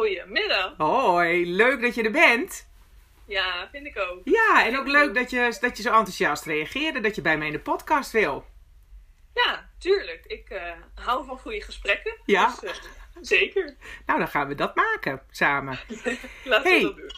[0.00, 0.74] Goedemiddag.
[0.76, 2.68] Hoi, leuk dat je er bent.
[3.26, 4.20] Ja, vind ik ook.
[4.24, 7.46] Ja, en ook leuk dat je, dat je zo enthousiast reageerde dat je bij mij
[7.46, 8.46] in de podcast wil.
[9.34, 10.24] Ja, tuurlijk.
[10.26, 12.16] Ik eh, hou van goede gesprekken.
[12.24, 12.54] Ja.
[12.60, 12.76] Dus, eh,
[13.20, 13.76] zeker.
[14.06, 15.78] Nou, dan gaan we dat maken samen.
[16.44, 16.80] Laten Hey.
[16.80, 17.10] we dat doen.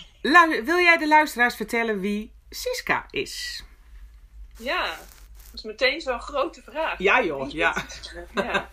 [0.51, 3.65] Lu- wil jij de luisteraars vertellen wie Siska is?
[4.59, 6.99] Ja, dat is meteen zo'n grote vraag.
[6.99, 7.85] Ja, joh, ja.
[8.35, 8.69] ja.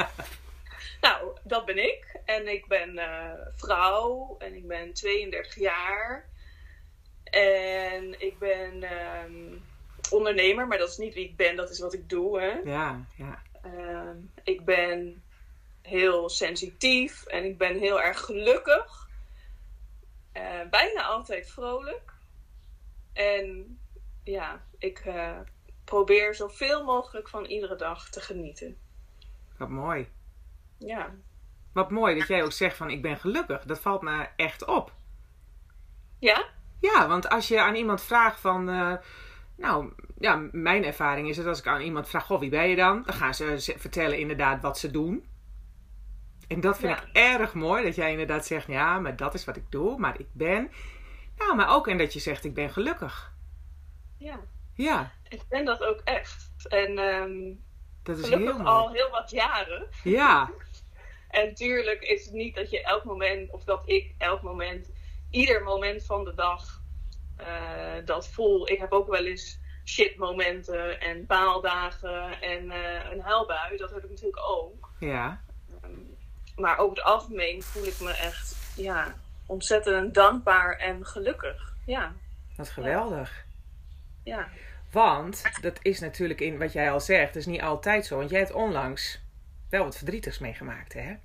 [1.02, 2.15] Nou, dat ben ik.
[2.26, 6.30] En ik ben eh, vrouw en ik ben 32 jaar.
[7.24, 9.58] En ik ben ehm,
[10.10, 12.40] ondernemer, maar dat is niet wie ik ben, dat is wat ik doe.
[12.42, 12.52] Hè?
[12.64, 13.42] Ja, ja.
[13.62, 15.24] Ehm, ik ben
[15.82, 19.10] heel sensitief en ik ben heel erg gelukkig.
[20.32, 22.14] Eh, bijna altijd vrolijk.
[23.14, 23.80] En
[24.24, 25.40] ja, ik eh,
[25.84, 28.78] probeer zoveel mogelijk van iedere dag te genieten.
[29.58, 30.08] Wat mooi.
[30.78, 31.14] Ja,
[31.76, 33.64] Wat mooi dat jij ook zegt van ik ben gelukkig.
[33.64, 34.94] Dat valt me echt op.
[36.20, 36.46] ja?
[36.80, 38.70] Ja, want als je aan iemand vraagt van...
[38.70, 38.94] eh,
[39.58, 42.26] nou, ja, mijn ervaring is het als ik aan iemand vraag...
[42.26, 43.04] Goh, wie ben je dan?
[43.06, 45.26] Dan gaan ze vertellen inderdaad wat ze doen.
[46.48, 47.04] En dat vind Ja.
[47.04, 47.84] ik erg mooi.
[47.84, 49.98] Dat jij inderdaad zegt, ja, maar dat is wat ik doe.
[50.00, 50.72] Maar ik ben...
[51.38, 53.34] Nou, maar ook en dat je zegt, ik ben gelukkig.
[54.18, 54.40] ja.
[54.78, 56.52] Ja, Ik ben dat ook echt.
[56.70, 57.54] En ehm,
[58.04, 58.68] dat is gelukkig heel mooi.
[58.76, 59.88] al heel wat jaren.
[60.04, 60.50] Ja,
[61.36, 64.90] En tuurlijk is het niet dat je elk moment, of dat ik elk moment,
[65.30, 66.82] ieder moment van de dag
[67.38, 67.46] eh,
[68.06, 68.70] dat voel.
[68.70, 73.78] Ik heb ook wel eens shitmomenten en baaldagen en eh, een huilbui.
[73.78, 74.90] Dat heb ik natuurlijk ook.
[75.00, 75.42] ja.
[75.82, 75.92] Ehm,
[76.56, 79.16] maar over het algemeen voel ik me echt ja,
[79.46, 81.74] ontzettend dankbaar en gelukkig.
[81.86, 82.14] Ja,
[82.58, 83.46] Wat geweldig.
[84.24, 84.48] ja.
[84.92, 88.18] Want dat is natuurlijk in wat jij al zegt, dat is niet altijd zo.
[88.18, 89.20] Want jij hebt onlangs
[89.70, 91.16] wel wat verdrietigs meegemaakt, hè?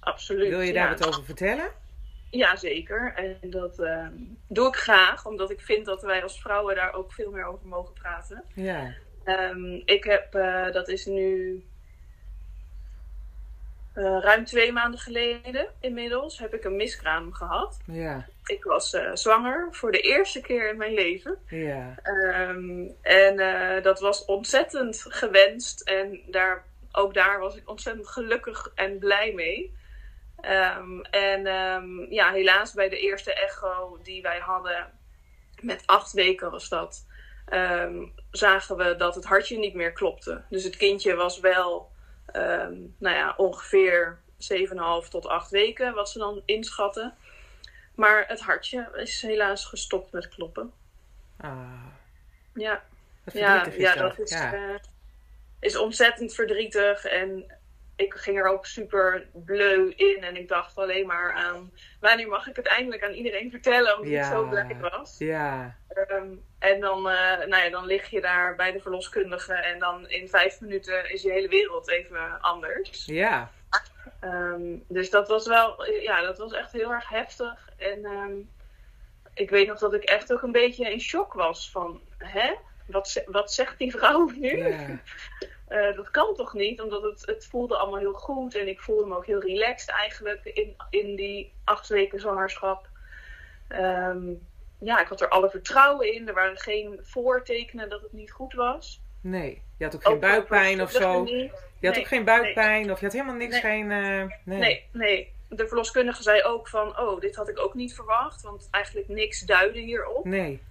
[0.00, 0.48] Absoluut.
[0.48, 0.80] Wil je ja.
[0.80, 1.70] daar wat over vertellen?
[2.30, 3.12] Ja, zeker.
[3.14, 4.12] En dat ehm,
[4.48, 7.66] doe ik graag, omdat ik vind dat wij als vrouwen daar ook veel meer over
[7.66, 8.44] mogen praten.
[8.54, 8.94] Ja.
[9.24, 11.62] Ehm, ik heb, eh, dat is nu
[13.92, 17.78] eh, ruim twee maanden geleden inmiddels, heb ik een miskraam gehad.
[17.86, 18.26] Ja.
[18.44, 21.38] Ik was eh, zwanger voor de eerste keer in mijn leven.
[21.48, 21.94] Ja.
[22.02, 23.36] Ehm, en
[23.82, 25.80] dat was ontzettend gewenst.
[25.80, 29.76] En daar, ook daar was ik ontzettend gelukkig en blij mee.
[30.40, 34.92] Ehm, en ehm, ja, helaas bij de eerste echo die wij hadden,
[35.60, 37.06] met acht weken was dat,
[37.46, 40.42] ehm, zagen we dat het hartje niet meer klopte.
[40.48, 41.90] Dus het kindje was wel,
[42.98, 47.14] nou ja, ongeveer 7,5 tot 8 weken, wat ze dan inschatten.
[47.94, 50.72] Maar het hartje is helaas gestopt met kloppen.
[51.40, 51.84] Ah,
[52.54, 52.82] Ja,
[53.32, 54.54] ja, ja dat is, ja.
[54.54, 54.74] eh,
[55.60, 57.04] is ontzettend verdrietig.
[57.04, 57.57] En
[57.98, 60.18] ik ging er ook super bleu in.
[60.24, 64.10] En ik dacht alleen maar aan wanneer mag ik het eindelijk aan iedereen vertellen, omdat
[64.12, 64.24] Ja.
[64.26, 65.18] ik zo blij was.
[65.18, 65.76] ja.
[65.88, 66.26] Ehm,
[66.58, 70.28] en dan, eh, nou ja, dan lig je daar bij de verloskundige en dan in
[70.28, 73.04] vijf minuten is je hele wereld even anders.
[73.06, 73.50] Ja.
[74.20, 77.68] Ehm, dus dat was wel, ja, dat was echt heel erg heftig.
[77.76, 78.32] En ehm,
[79.34, 82.54] ik weet nog dat ik echt ook een beetje in shock was van, hè?
[82.86, 84.56] Wat, wat zegt die vrouw nu?
[84.68, 84.98] Ja.
[85.68, 86.80] Eh, dat kan toch niet?
[86.82, 90.44] Omdat het, het voelde allemaal heel goed en ik voelde me ook heel relaxed eigenlijk
[90.44, 92.88] in, in die acht weken zwangerschap.
[93.68, 94.32] Ehm,
[94.78, 96.28] ja, ik had er alle vertrouwen in.
[96.28, 99.00] Er waren geen voortekenen dat het niet goed was.
[99.20, 99.62] Nee.
[99.78, 101.24] Je had ook geen Ook buikpijn of zo.
[101.24, 101.50] Je
[101.86, 103.60] had Nee, ook geen buikpijn of je had helemaal niks, Nee.
[103.60, 103.90] geen...
[103.90, 104.58] eh, nee.
[104.58, 105.32] Nee, nee.
[105.48, 108.42] De verloskundige zei ook van, oh, dit had ik ook niet verwacht.
[108.42, 110.24] Want eigenlijk niks duidde hierop.
[110.24, 110.62] Nee.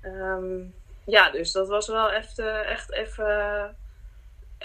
[0.00, 0.60] Ehm,
[1.04, 3.76] ja, dus dat was wel echt, eh, echt even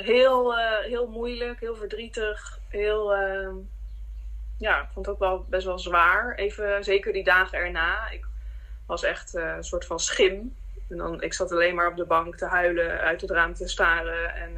[0.03, 2.59] heel, eh, heel moeilijk, heel verdrietig.
[2.67, 3.55] Heel, ehm,
[4.57, 6.35] ja, ik vond het ook wel best wel zwaar.
[6.35, 8.09] Even, zeker die dagen erna.
[8.09, 8.25] Ik
[8.85, 10.55] was echt eh, een soort van schim.
[10.89, 13.67] En dan, ik zat alleen maar op de bank te huilen, uit het raam te
[13.67, 14.35] staren.
[14.35, 14.55] En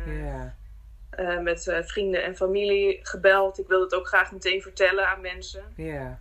[1.10, 3.60] eh, met vrienden en familie gebeld.
[3.60, 5.64] Ik wilde het ook graag meteen vertellen aan mensen.
[5.76, 6.20] Ja.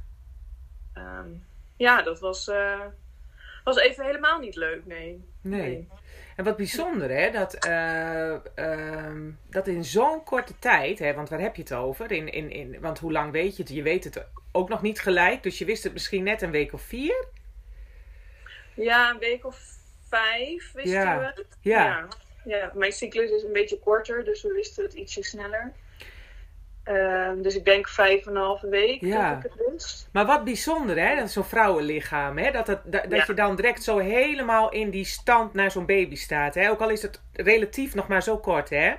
[0.92, 1.28] Ehm,
[1.76, 2.50] ja, dat was,
[3.64, 5.24] was even helemaal niet leuk, nee.
[5.40, 5.88] Nee.
[6.36, 11.40] En wat bijzonder, hè, dat, eh, ehm, dat in zo'n korte tijd, hè, want waar
[11.40, 12.12] heb je het over?
[12.12, 13.72] In, in, in, want hoe lang weet je het?
[13.72, 16.72] Je weet het ook nog niet gelijk, dus je wist het misschien net een week
[16.72, 17.26] of vier.
[18.74, 19.58] Ja, een week of
[20.08, 21.18] vijf wisten Ja.
[21.18, 21.46] we het.
[21.60, 21.84] Ja.
[21.84, 22.08] ja.
[22.44, 25.72] Ja, mijn cyclus is een beetje korter, dus we wisten het ietsje sneller.
[26.84, 29.36] Ehm, dus ik denk vijf en een halve week Ja.
[29.36, 30.08] ik het.
[30.12, 31.16] Maar wat bijzonder, hè?
[31.16, 32.50] Dat zo'n vrouwenlichaam, hè?
[32.50, 33.24] Dat, het, dat, dat Ja.
[33.26, 36.70] je dan direct zo helemaal in die stand naar zo'n baby staat, hè?
[36.70, 38.94] Ook al is het relatief nog maar zo kort, hè?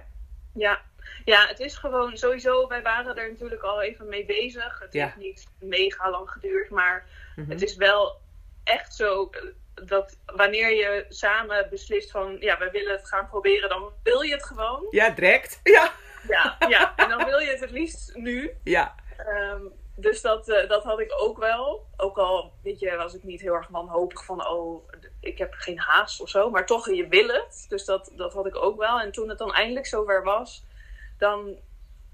[0.53, 0.81] Ja.
[1.25, 4.79] ja, het is gewoon sowieso, wij waren er natuurlijk al even mee bezig.
[4.79, 5.03] Het Ja.
[5.06, 7.06] heeft niet mega lang geduurd, maar
[7.36, 7.50] Mhm.
[7.50, 8.21] het is wel
[8.63, 9.29] echt zo
[9.74, 14.33] dat wanneer je samen beslist van ja, wij willen het gaan proberen, dan wil je
[14.33, 14.88] het gewoon.
[14.89, 15.59] Ja, direct.
[15.63, 15.91] Ja.
[16.28, 16.94] Ja, ja.
[16.96, 18.52] en dan wil je het het liefst nu.
[18.64, 18.96] Ja.
[19.18, 19.62] Ehm,
[19.96, 21.86] dus dat, eh, dat had ik ook wel.
[21.98, 24.90] Ook al, weet je, was ik niet heel erg wanhopig van, oh,
[25.20, 26.50] ik heb geen haast of zo.
[26.50, 27.66] Maar toch, je wil het.
[27.70, 29.00] Dus dat, dat had ik ook wel.
[29.00, 30.64] En toen het dan eindelijk zover was,
[31.18, 31.56] dan,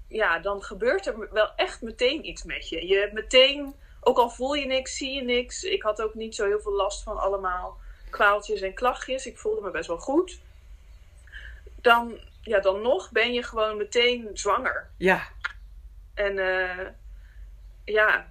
[0.08, 2.86] ja, dan gebeurt er wel echt meteen iets met je.
[2.86, 5.64] Je hebt meteen, ook al voel je niks, zie je niks.
[5.64, 7.78] Ik had ook niet zo heel veel last van allemaal
[8.10, 9.26] kwaaltjes en klachtjes.
[9.26, 10.40] Ik voelde me best wel goed.
[11.80, 14.90] Dan, ja, dan nog ben je gewoon meteen zwanger.
[14.96, 15.22] Ja.
[16.14, 16.86] En eh,
[17.84, 18.28] ja,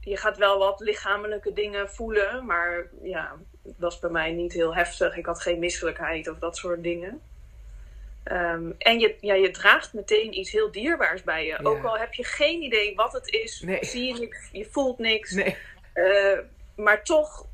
[0.00, 4.74] je gaat wel wat lichamelijke dingen voelen, maar ja, het was bij mij niet heel
[4.74, 5.16] heftig.
[5.16, 7.20] Ik had geen misselijkheid of dat soort dingen.
[8.22, 11.50] Ehm, en je, ja, je draagt meteen iets heel dierbaars bij je.
[11.50, 11.60] Ja.
[11.62, 13.84] Ook al heb je geen idee wat het is, Nee.
[13.84, 15.30] zie je niks, je voelt niks.
[15.30, 15.56] Nee.
[15.92, 16.38] Eh,
[16.76, 17.46] maar toch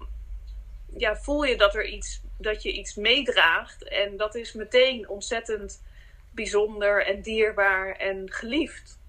[0.97, 3.89] ja, voel je dat, er iets, dat je iets meedraagt.
[3.89, 5.83] En dat is meteen ontzettend
[6.31, 9.01] bijzonder en dierbaar en geliefd.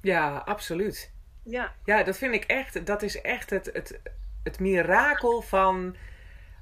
[0.00, 1.12] Ja, absoluut.
[1.44, 1.74] Ja.
[1.84, 4.00] Ja, dat vind ik echt, dat is echt het, het,
[4.42, 5.96] het mirakel van,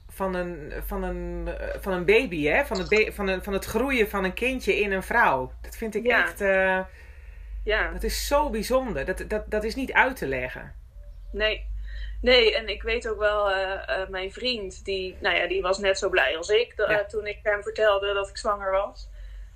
[0.08, 1.48] van, een, van, een,
[1.80, 2.64] van een baby, hè?
[2.64, 5.52] Van het, van, een, van het groeien van een kindje in een vrouw.
[5.60, 6.22] Dat vind ik Ja.
[6.22, 6.80] echt, eh,
[7.64, 9.04] Ja, dat is zo bijzonder.
[9.04, 10.74] Dat, dat, dat is niet uit te leggen.
[11.32, 11.68] nee.
[12.22, 15.78] Nee, en ik weet ook wel, eh, eh, mijn vriend, die, nou ja, die was
[15.78, 17.04] net zo blij als ik Ja.
[17.04, 19.08] toen ik hem vertelde dat ik zwanger was.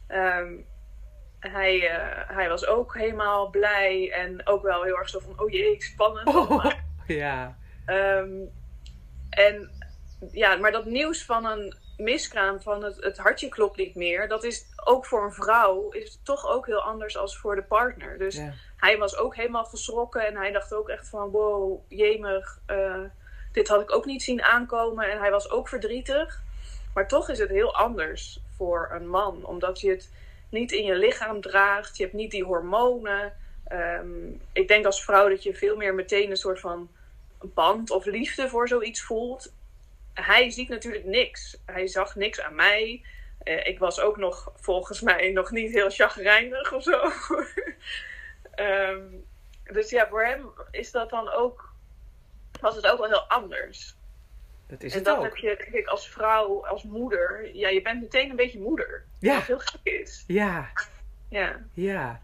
[0.06, 0.54] Ehm,
[1.40, 5.50] hij, eh, hij was ook helemaal blij en ook wel heel erg zo van, oh
[5.50, 6.26] jee, spannend.
[6.28, 6.64] Oh,
[7.06, 7.58] ja.
[7.86, 8.32] Ehm,
[9.30, 9.70] en
[10.32, 14.44] ja, maar dat nieuws van een miskraam, van het, het hartje klopt niet meer, dat
[14.44, 18.18] is ook voor een vrouw is toch ook heel anders als voor de partner.
[18.18, 18.52] Dus ja.
[18.76, 23.00] hij was ook helemaal geschrokken en hij dacht ook echt van wow, jemig, eh,
[23.52, 25.10] dit had ik ook niet zien aankomen.
[25.10, 26.42] En hij was ook verdrietig.
[26.94, 30.10] Maar toch is het heel anders voor een man, omdat je het
[30.48, 33.32] niet in je lichaam draagt, je hebt niet die hormonen.
[33.64, 34.06] Ehm,
[34.52, 36.88] ik denk als vrouw dat je veel meer meteen een soort van
[37.38, 39.52] band of liefde voor zoiets voelt.
[40.14, 41.56] Hij ziet natuurlijk niks.
[41.64, 43.02] Hij zag niks aan mij.
[43.44, 47.00] Eh, ik was ook nog volgens mij nog niet heel chagrijnig of zo.
[48.54, 49.02] Ehm,
[49.64, 51.72] dus ja, voor hem is dat dan ook,
[52.60, 53.94] was het ook wel heel anders.
[54.66, 55.24] Dat is en dat ook.
[55.24, 57.54] heb je, ik, als vrouw, als moeder.
[57.54, 59.04] Ja, je bent meteen een beetje moeder.
[59.18, 59.34] Ja.
[59.34, 60.24] Wat heel gek is.
[60.26, 60.70] Ja,
[61.28, 61.60] Ja.
[61.72, 62.20] ja.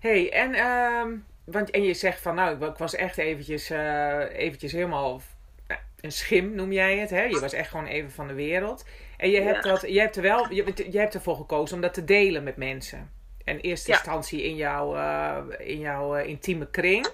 [0.00, 4.72] hey, en, ehm, want, en je zegt van, nou, ik, was echt eventjes, eh, eventjes
[4.72, 5.20] helemaal
[5.66, 7.22] nou, een schim, noem jij het, hè?
[7.22, 8.84] Je was echt gewoon even van de wereld.
[9.16, 11.94] En je hebt, dat, je hebt er wel, je, je hebt ervoor gekozen om dat
[11.94, 13.10] te delen met mensen.
[13.44, 17.08] In eerste instantie in jouw, eh, in jouw eh, intieme kring.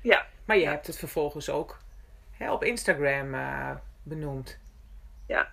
[0.00, 0.26] Ja.
[0.44, 1.78] Maar je hebt het vervolgens ook
[2.32, 3.70] hè, op Instagram eh,
[4.02, 4.58] benoemd.
[5.26, 5.52] Ja.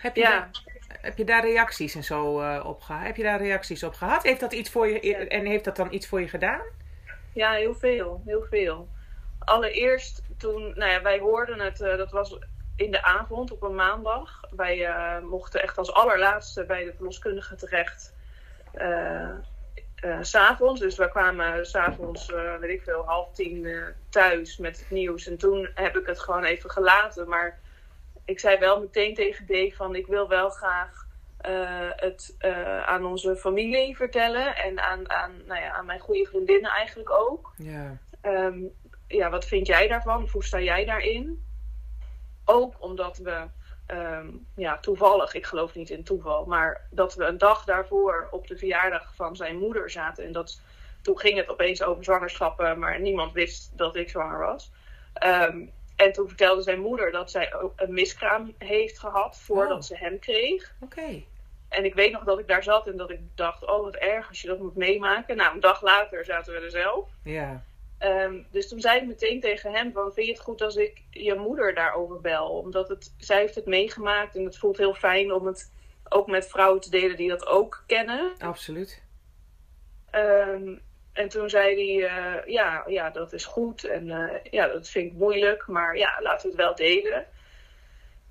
[0.00, 0.50] Heb je, daar,
[1.00, 2.24] heb je daar reacties en zo
[2.64, 3.06] op gehad?
[3.06, 4.22] Heb je daar reacties op gehad?
[4.22, 6.62] Heeft dat iets voor je en heeft dat dan iets voor je gedaan?
[7.32, 8.22] Ja, heel veel.
[8.24, 8.88] Heel veel.
[9.38, 12.38] Allereerst toen, nou ja, wij hoorden het, dat was
[12.76, 14.40] in de avond op een maandag.
[14.50, 18.14] Wij eh, mochten echt als allerlaatste bij de verloskundige terecht.
[18.72, 19.30] eh
[19.94, 20.80] eh, s'avonds.
[20.80, 23.68] Dus we kwamen s'avonds, eh weet ik veel, half tien
[24.08, 25.26] thuis met het nieuws.
[25.26, 27.28] En toen heb ik het gewoon even gelaten.
[27.28, 27.60] Maar
[28.24, 31.06] ik zei wel meteen tegen Dave van ik wil wel graag
[31.96, 32.36] het
[32.84, 34.56] aan onze familie vertellen.
[34.56, 37.52] En aan, aan, nou ja, aan mijn goede vriendinnen eigenlijk ook.
[37.56, 37.98] Ja.
[38.20, 38.58] Ehm,
[39.06, 40.22] ja, wat vind jij daarvan?
[40.22, 41.44] Of hoe sta jij daarin?
[42.44, 43.44] Ook omdat we
[43.86, 48.46] ehm, ja, toevallig, ik geloof niet in toeval, maar dat we een dag daarvoor op
[48.46, 50.24] de verjaardag van zijn moeder zaten.
[50.24, 50.60] En dat,
[51.02, 54.70] toen ging het opeens over zwangerschappen, maar niemand wist dat ik zwanger was.
[55.12, 59.82] Ehm, en toen vertelde zijn moeder dat zij ook een miskraam heeft gehad voordat Oh.
[59.82, 60.74] ze hem kreeg.
[60.80, 61.22] Oké.
[61.68, 64.28] En ik weet nog dat ik daar zat en dat ik dacht, oh wat erg
[64.28, 65.36] als je dat moet meemaken.
[65.36, 67.08] Nou, een dag later zaten we er zelf.
[67.22, 67.62] Ja.
[68.02, 71.02] Ehm, dus toen zei ik meteen tegen hem van, vind je het goed als ik
[71.10, 72.48] je moeder daarover bel?
[72.48, 75.72] Omdat het, zij heeft het meegemaakt en het voelt heel fijn om het
[76.08, 78.32] ook met vrouwen te delen die dat ook kennen.
[78.38, 79.02] Absoluut.
[80.10, 80.76] Ehm,
[81.12, 83.84] en toen zei hij, eh, ja, ja, dat is goed.
[83.84, 85.66] En eh, ja, dat vind ik moeilijk.
[85.66, 87.26] Maar ja, laten we het wel delen.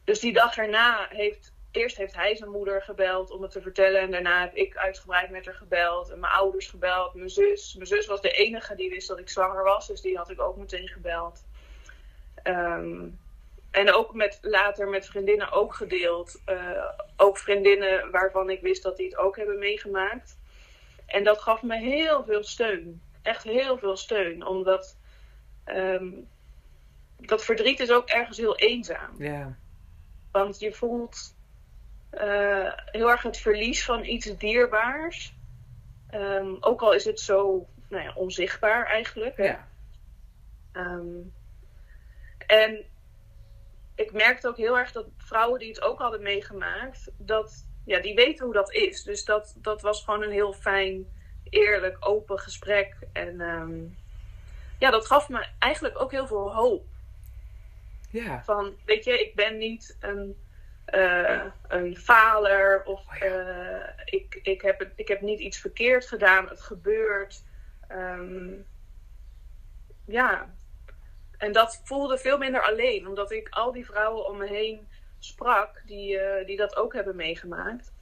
[0.03, 1.53] Dus die dag erna heeft...
[1.71, 4.01] Eerst heeft hij zijn moeder gebeld om het te vertellen.
[4.01, 6.09] En daarna heb ik uitgebreid met haar gebeld.
[6.09, 7.13] En mijn ouders gebeld.
[7.13, 7.73] Mijn zus.
[7.75, 9.87] Mijn zus was de enige die wist dat ik zwanger was.
[9.87, 11.43] Dus die had ik ook meteen gebeld.
[12.43, 13.07] Ehm,
[13.71, 16.41] en ook met, later met vriendinnen ook gedeeld.
[16.45, 20.37] Uh, ook vriendinnen waarvan ik wist dat die het ook hebben meegemaakt.
[21.05, 23.01] En dat gaf me heel veel steun.
[23.21, 24.45] Echt heel veel steun.
[24.45, 24.97] Omdat
[25.65, 26.27] um,
[27.17, 29.15] dat verdriet is ook ergens heel eenzaam.
[29.17, 29.57] Ja.
[30.31, 31.35] Want je voelt
[32.91, 35.33] heel erg het verlies van iets dierbaars.
[36.13, 39.37] Um, ook al is het zo nou ja, onzichtbaar eigenlijk.
[39.37, 39.43] Hè?
[39.43, 39.67] Ja.
[40.73, 41.33] Um,
[42.47, 42.85] en
[43.95, 48.15] ik merkte ook heel erg dat vrouwen die het ook hadden meegemaakt, dat ja, die
[48.15, 49.03] weten hoe dat is.
[49.03, 51.05] Dus dat, dat was gewoon een heel fijn,
[51.49, 52.95] eerlijk, open gesprek.
[53.13, 53.97] En um,
[54.79, 56.85] ja, dat gaf me eigenlijk ook heel veel hoop.
[58.09, 58.43] Ja.
[58.43, 60.35] Van, weet je, ik ben niet een,
[60.91, 66.47] uh, een faler of Oh uh, ik, ik, heb ik heb niet iets verkeerd gedaan.
[66.47, 67.43] Het gebeurt.
[67.91, 68.65] Um,
[70.05, 70.53] ja.
[71.37, 74.87] En dat voelde veel minder alleen, omdat ik al die vrouwen om me heen
[75.19, 77.93] sprak die, uh, die dat ook hebben meegemaakt.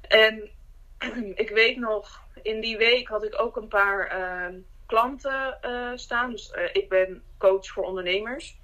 [0.00, 0.50] En
[1.44, 5.58] ik weet nog, in die week had ik ook een paar uh, klanten
[5.98, 6.30] staan.
[6.30, 8.58] Dus ik ben coach voor ondernemers.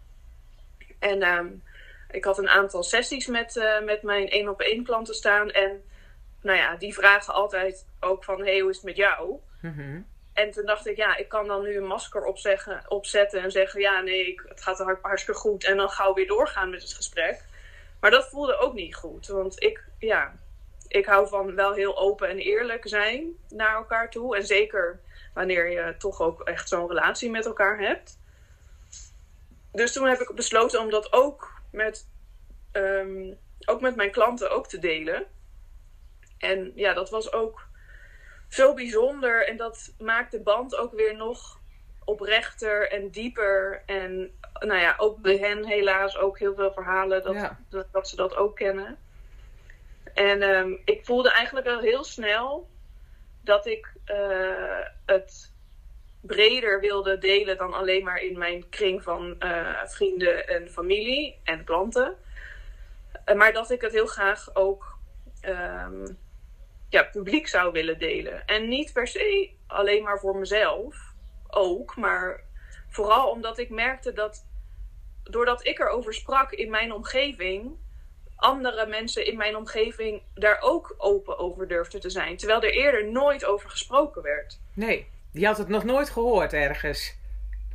[0.98, 1.62] En um,
[2.16, 5.50] ik had een aantal sessies met, uh, met mijn één op één klanten staan.
[5.50, 5.84] En
[6.40, 9.40] nou ja, die vragen altijd ook van, hey, hoe is het met jou?
[9.60, 10.06] Mm-hmm.
[10.32, 13.80] En toen dacht ik, ja, ik kan dan nu een masker opzeggen, opzetten en zeggen,
[13.80, 15.64] ja, nee, ik, het gaat hartstikke goed.
[15.64, 17.44] En dan gauw weer doorgaan met het gesprek.
[18.00, 19.26] Maar dat voelde ook niet goed.
[19.26, 20.36] Want ik, ja,
[20.88, 24.36] ik hou van wel heel open en eerlijk zijn naar elkaar toe.
[24.36, 25.00] En zeker
[25.34, 28.18] wanneer je toch ook echt zo'n relatie met elkaar hebt.
[29.72, 32.08] Dus toen heb ik besloten om dat ook met,
[32.72, 35.26] um, ook met mijn klanten ook te delen.
[36.38, 37.68] En ja, dat was ook
[38.48, 39.48] zo bijzonder.
[39.48, 41.60] En dat maakt de band ook weer nog
[42.04, 43.82] oprechter en dieper.
[43.86, 47.58] En nou ja, ook bij hen helaas ook heel veel verhalen dat, Ja.
[47.68, 48.98] dat, dat ze dat ook kennen.
[50.14, 52.68] En um, ik voelde eigenlijk al heel snel
[53.42, 55.54] dat ik uh, het
[56.26, 61.64] breder wilde delen dan alleen maar in mijn kring van uh, vrienden en familie en
[61.64, 62.16] klanten.
[63.26, 64.98] Uh, maar dat ik het heel graag ook
[65.42, 66.18] um,
[66.88, 68.46] ja, publiek zou willen delen.
[68.46, 70.96] En niet per se alleen maar voor mezelf,
[71.48, 72.40] ook, maar
[72.88, 74.46] vooral omdat ik merkte dat
[75.22, 77.76] doordat ik erover sprak in mijn omgeving,
[78.36, 82.36] andere mensen in mijn omgeving daar ook open over durfden te zijn.
[82.36, 84.60] Terwijl er eerder nooit over gesproken werd.
[84.74, 85.06] Nee,
[85.36, 87.16] die had het nog nooit gehoord ergens.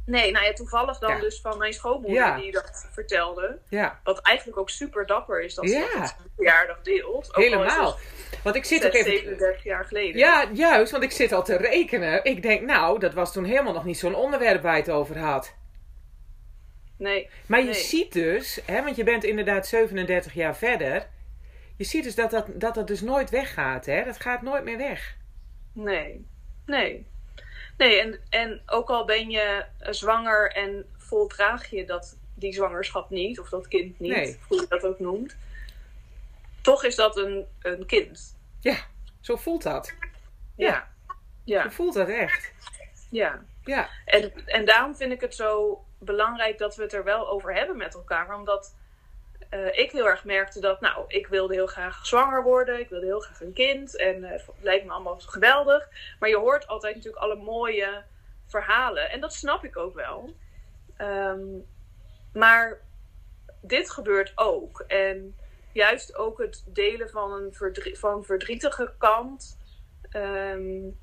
[0.05, 1.19] Nee, nou ja, toevallig dan ja.
[1.19, 2.37] dus van mijn schoonmoeder ja.
[2.37, 3.59] die dat vertelde.
[3.69, 3.99] Ja.
[4.03, 5.87] Wat eigenlijk ook super dapper is dat ja.
[5.91, 7.29] ze dat een verjaardag deelt.
[7.29, 7.97] Ook Helemaal.
[8.43, 9.11] Want ik zit 6, ook even...
[9.11, 10.17] 37 jaar geleden.
[10.17, 12.23] Ja, juist, want ik zit al te rekenen.
[12.23, 15.17] Ik denk, nou, dat was toen helemaal nog niet zo'n onderwerp waar je het over
[15.17, 15.53] had.
[16.97, 17.29] Nee.
[17.45, 17.73] Maar je nee.
[17.73, 21.07] ziet dus, hè, want je bent inderdaad 37 jaar verder.
[21.77, 24.03] Je ziet dus dat dat, dat, dat dus nooit weggaat, hè?
[24.03, 25.17] Dat gaat nooit meer weg.
[25.73, 26.25] Nee.
[26.65, 27.10] Nee.
[27.81, 33.39] Nee, en, en ook al ben je zwanger en voldraag je dat, die zwangerschap niet,
[33.39, 34.39] of dat kind niet, nee.
[34.47, 35.35] hoe je dat ook noemt,
[36.61, 38.37] toch is dat een, een kind.
[38.59, 38.77] Ja,
[39.21, 39.93] zo voelt dat.
[40.55, 40.67] Ja.
[40.67, 40.87] ja.
[41.43, 41.63] ja.
[41.63, 42.51] Zo voelt dat echt.
[43.09, 43.43] Ja.
[43.65, 43.89] ja.
[44.05, 47.77] En, en daarom vind ik het zo belangrijk dat we het er wel over hebben
[47.77, 48.75] met elkaar, omdat
[49.51, 53.05] uh, ik heel erg merkte dat, nou, ik wilde heel graag zwanger worden, ik wilde
[53.05, 55.89] heel graag een kind en uh, het lijkt me allemaal geweldig.
[56.19, 58.03] Maar je hoort altijd natuurlijk alle mooie
[58.47, 60.35] verhalen en dat snap ik ook wel.
[60.97, 61.65] Um,
[62.33, 62.79] maar
[63.61, 64.79] dit gebeurt ook.
[64.87, 65.35] En
[65.71, 69.57] juist ook het delen van een van verdrietige kant
[70.15, 70.99] um,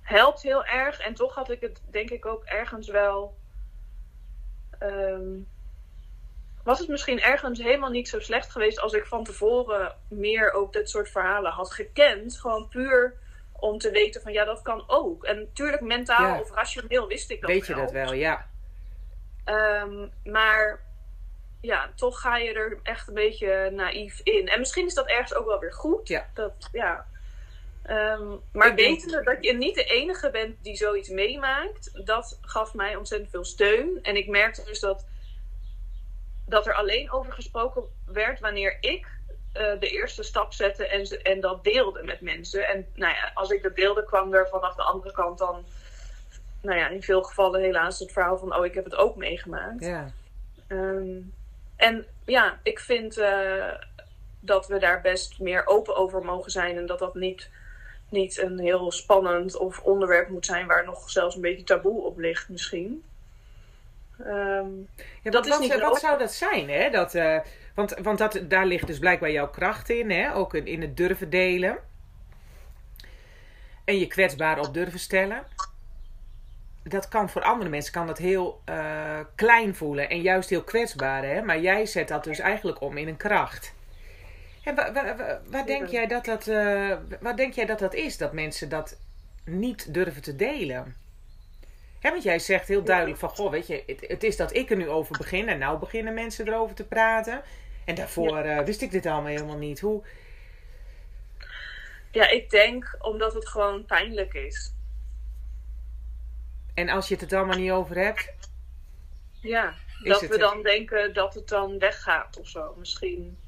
[0.00, 1.00] helpt heel erg.
[1.00, 3.36] En toch had ik het denk ik ook ergens wel.
[4.82, 5.48] Um,
[6.68, 10.72] was het misschien ergens helemaal niet zo slecht geweest als ik van tevoren meer ook
[10.72, 12.38] dit soort verhalen had gekend.
[12.38, 13.14] Gewoon puur
[13.52, 15.24] om te weten van ja, dat kan ook.
[15.24, 16.40] En natuurlijk mentaal ja.
[16.40, 17.84] of rationeel wist ik dat Weet je wel.
[17.84, 18.46] dat wel, ja.
[19.44, 20.80] Um, maar
[21.60, 24.48] ja, toch ga je er echt een beetje naïef in.
[24.48, 26.08] En misschien is dat ergens ook wel weer goed.
[26.08, 26.30] Ja.
[26.34, 27.06] Dat, ja.
[27.90, 32.96] Um, maar wetende dat je niet de enige bent die zoiets meemaakt, dat gaf mij
[32.96, 33.98] ontzettend veel steun.
[34.02, 35.06] En ik merkte dus dat
[36.48, 39.06] dat er alleen over gesproken werd wanneer ik
[39.52, 42.68] eh, de eerste stap zette en, ze- en dat deelde met mensen.
[42.68, 45.64] En nou ja, als ik dat deelde, kwam er vanaf de andere kant dan,
[46.62, 49.84] nou ja, in veel gevallen helaas het verhaal van, oh, ik heb het ook meegemaakt.
[49.84, 50.10] Ja.
[50.66, 51.16] Ehm,
[51.76, 53.74] en ja, ik vind eh,
[54.40, 56.76] dat we daar best meer open over mogen zijn.
[56.76, 57.50] En dat dat niet,
[58.08, 62.18] niet een heel spannend of onderwerp moet zijn waar nog zelfs een beetje taboe op
[62.18, 63.04] ligt misschien.
[64.24, 64.68] Ehm,
[65.22, 65.98] Ja, Dat dat is wat, niet wat nodig.
[65.98, 66.90] zou dat zijn, hè?
[66.90, 67.38] Dat, eh,
[67.74, 70.34] want want dat, daar ligt dus blijkbaar jouw kracht in, hè?
[70.34, 71.78] Ook in, in het durven delen.
[73.84, 75.42] En je kwetsbaar op durven stellen.
[76.82, 81.24] Dat kan voor andere mensen kan dat heel eh, klein voelen en juist heel kwetsbaar,
[81.24, 81.42] hè?
[81.42, 83.74] Maar jij zet dat dus eigenlijk om in een kracht.
[84.64, 87.94] En wa- wa- wa- waar, denk jij dat dat, eh, waar denk jij dat dat
[87.94, 88.98] is, dat mensen dat
[89.44, 90.96] niet durven te delen?
[92.00, 94.70] Hè, want jij zegt heel duidelijk van, goh, weet je, het, het is dat ik
[94.70, 97.42] er nu over begin en nou beginnen mensen erover te praten.
[97.84, 99.80] En daarvoor eh, wist ik dit allemaal helemaal niet.
[99.80, 100.02] Hoe?
[102.10, 104.72] ja, ik denk omdat het gewoon pijnlijk is.
[106.74, 108.32] En als je het er allemaal niet over hebt,
[109.40, 112.74] Ja, dat we dan denken dat het dan weggaat of zo.
[112.78, 113.38] Misschien.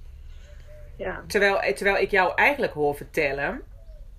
[0.97, 3.63] Ja, terwijl, eh, terwijl ik jou eigenlijk hoor vertellen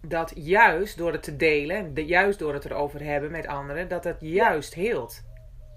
[0.02, 4.04] dat juist door het te delen, de, juist door het erover hebben met anderen, dat
[4.04, 5.24] het juist heelt.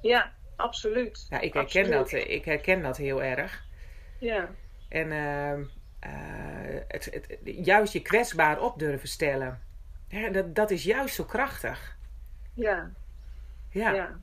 [0.02, 1.26] ja absoluut.
[1.31, 2.11] Ja, ik herken, Absoluut.
[2.11, 3.64] dat, eh, ik herken dat heel erg.
[4.19, 4.49] Ja,
[4.88, 5.62] En ehm,
[6.00, 9.62] eh, het, het, juist je kwetsbaar op durven stellen.
[10.09, 11.97] Ja, dat, dat is juist zo krachtig.
[12.54, 12.90] ja.
[13.71, 13.90] Ja.
[13.90, 14.19] Ja.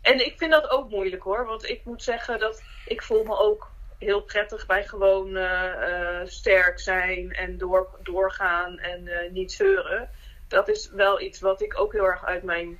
[0.00, 1.46] En ik vind dat ook moeilijk hoor.
[1.46, 6.26] Want ik moet zeggen dat ik voel me ook heel prettig bij gewoon eh, eh,
[6.26, 10.10] sterk zijn en door, doorgaan en eh, niet zeuren.
[10.48, 12.78] Dat is wel iets wat ik ook heel erg uit mijn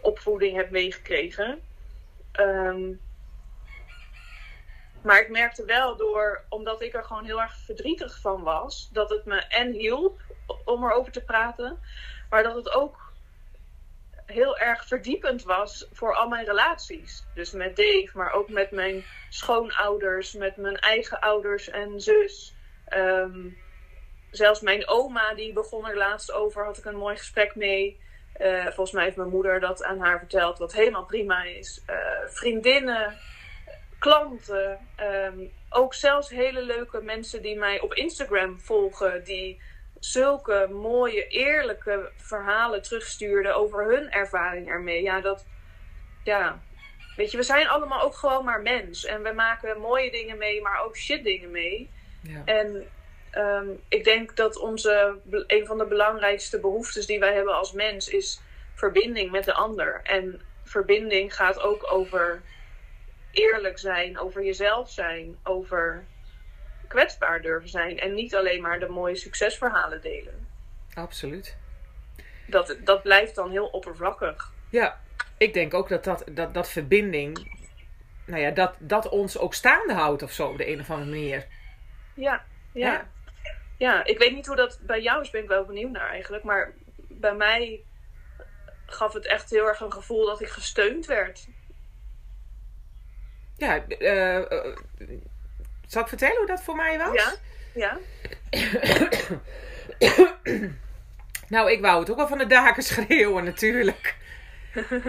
[0.00, 1.60] opvoeding heb meegekregen.
[2.32, 2.92] Ehm,
[5.02, 9.10] maar ik merkte wel door, omdat ik er gewoon heel erg verdrietig van was, dat
[9.10, 10.20] het me en hielp
[10.64, 11.78] om erover te praten,
[12.30, 13.05] maar dat het ook
[14.26, 17.24] heel erg verdiepend was voor al mijn relaties.
[17.34, 22.54] Dus met Dave, maar ook met mijn schoonouders, met mijn eigen ouders en zus.
[22.86, 23.48] Ehm,
[24.30, 28.00] zelfs mijn oma, die begon er laatst over, had ik een mooi gesprek mee.
[28.32, 31.82] Eh, volgens mij heeft mijn moeder dat aan haar verteld, wat helemaal prima is.
[31.86, 31.96] Eh,
[32.26, 33.18] vriendinnen,
[33.98, 35.38] klanten, ehm,
[35.70, 39.60] ook zelfs hele leuke mensen die mij op Instagram volgen, die
[40.00, 45.02] zulke mooie, eerlijke verhalen terugstuurden over hun ervaring ermee.
[45.02, 45.46] Ja, dat.
[46.24, 46.60] Ja.
[47.16, 49.04] Weet je, we zijn allemaal ook gewoon maar mens.
[49.04, 51.90] En we maken mooie dingen mee, maar ook shit dingen mee.
[52.22, 52.42] Ja.
[52.44, 52.86] En
[53.30, 58.08] ehm, ik denk dat onze, een van de belangrijkste behoeftes die wij hebben als mens
[58.08, 58.40] is
[58.74, 60.00] verbinding met de ander.
[60.02, 62.42] En verbinding gaat ook over
[63.30, 66.04] eerlijk zijn, over jezelf zijn, over
[66.86, 67.98] kwetsbaar durven zijn.
[67.98, 70.48] En niet alleen maar de mooie succesverhalen delen.
[70.94, 71.56] Absoluut.
[72.46, 74.52] Dat, dat blijft dan heel oppervlakkig.
[74.70, 75.00] Ja,
[75.36, 77.58] ik denk ook dat dat, dat, dat verbinding,
[78.24, 81.10] nou ja, dat, dat ons ook staande houdt of zo op de een of andere
[81.10, 81.46] manier.
[82.14, 82.92] Ja, ja.
[82.92, 83.08] Ja.
[83.78, 86.44] Ja, ik weet niet hoe dat bij jou is, ben ik wel benieuwd naar eigenlijk.
[86.44, 87.84] Maar bij mij
[88.86, 91.48] gaf het echt heel erg een gevoel dat ik gesteund werd.
[93.56, 94.76] Ja, eh, eh,
[95.86, 97.38] zal ik vertellen hoe dat voor mij was?
[97.74, 97.74] Ja?
[97.74, 97.98] Ja?
[101.48, 104.16] Nou, ik wou het ook wel van de daken schreeuwen natuurlijk.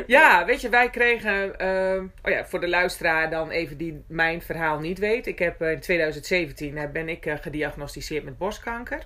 [0.07, 1.59] Ja, weet je, wij kregen...
[1.59, 5.27] eh, oh ja, voor de luisteraar dan even die mijn verhaal niet weet.
[5.27, 9.03] Ik heb eh, in 2017 eh, ben ik eh, gediagnosticeerd met borstkanker.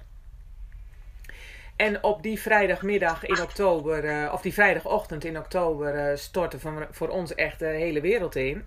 [1.75, 7.35] En op die vrijdagmiddag in oktober, of die vrijdagochtend in oktober, stortte van, voor ons
[7.35, 8.65] echt de hele wereld in.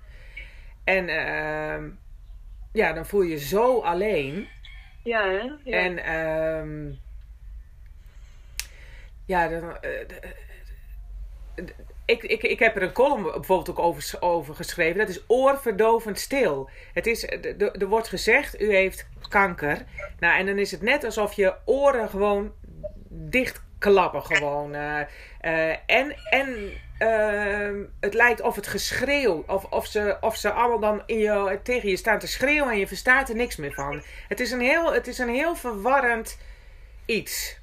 [0.84, 1.88] En ehm,
[2.74, 4.48] ja, dan voel je je zo alleen.
[5.02, 5.50] Ja, hè?
[5.64, 5.78] Ja.
[5.78, 6.92] En ehm
[9.26, 9.90] ja, dan, eh,
[12.04, 14.98] ik, ik, ik heb er een column bijvoorbeeld ook over, over geschreven.
[14.98, 16.70] Dat is oorverdovend stil.
[16.92, 17.24] Het is,
[17.58, 19.84] er wordt gezegd, u heeft kanker.
[20.18, 22.52] Nou, en dan is het net alsof je oren gewoon
[23.08, 24.22] dichtklappen.
[24.22, 24.74] Gewoon.
[24.74, 25.00] eh,
[25.40, 26.72] eh, en en
[27.04, 31.60] ehm, het lijkt of het geschreeuw, of, of, ze, of ze allemaal dan in je,
[31.62, 34.02] tegen je staan te schreeuwen en je verstaat er niks meer van.
[34.28, 36.38] Het is een heel, het is een heel verwarrend
[37.06, 37.62] iets.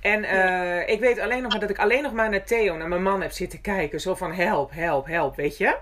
[0.00, 2.88] En eh, ik weet alleen nog maar dat ik alleen nog maar naar Theo, naar
[2.88, 4.00] mijn man heb zitten kijken.
[4.00, 5.76] Zo van help, help, help, weet je.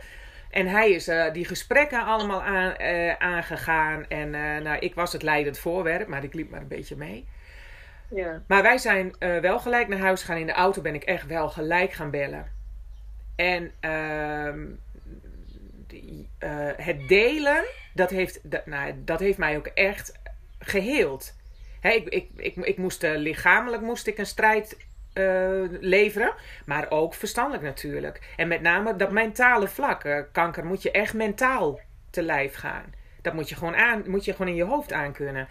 [0.50, 4.04] En hij is eh, die gesprekken allemaal aan, eh, aangegaan.
[4.08, 4.30] En
[4.62, 7.28] nou, ik was het leidend voorwerp, maar ik liep maar een beetje mee.
[8.11, 8.42] ja.
[8.46, 10.40] Maar wij zijn wel gelijk naar huis gegaan.
[10.40, 12.62] In de auto ben ik echt wel gelijk gaan bellen.
[13.42, 14.66] En ehm,
[16.38, 20.20] eh, het delen, dat heeft, dat, nou, dat heeft mij ook echt
[20.59, 21.35] geheeld.
[21.81, 24.76] Ik, ik, ik, ik moest uh, lichamelijk moest ik een strijd
[25.14, 26.35] uh, leveren,
[26.66, 28.20] maar ook verstandelijk natuurlijk.
[28.37, 30.26] En met name dat mentale vlak.
[30.33, 32.94] Kanker moet je echt mentaal te lijf gaan.
[33.22, 35.48] Dat moet je gewoon, aan, moet je gewoon in je hoofd aankunnen.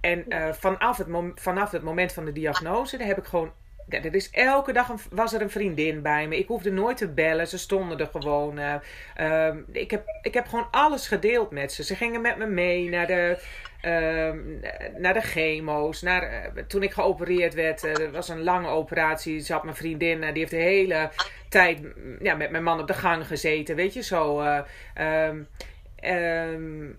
[0.00, 0.24] En
[0.54, 3.52] vanaf, het vanaf het moment van de diagnose, daar heb ik gewoon
[3.90, 6.38] er is elke dag een, was er een vriendin bij me.
[6.38, 7.48] Ik hoefde nooit te bellen.
[7.48, 8.58] Ze stonden er gewoon.
[8.58, 11.84] Uh, ik, heb, ik heb gewoon alles gedeeld met ze.
[11.84, 13.38] Ze gingen met me mee naar de,
[13.84, 14.32] uh,
[15.00, 16.02] naar de chemo's.
[16.02, 19.44] Naar, uh, toen ik geopereerd werd, uh, er was een lange operatie.
[19.48, 21.10] Had mijn vriendin, die heeft de hele
[21.48, 21.80] tijd
[22.22, 23.76] ja, met mijn man op de gang gezeten.
[23.76, 24.40] Weet je, zo.
[26.02, 26.98] Um,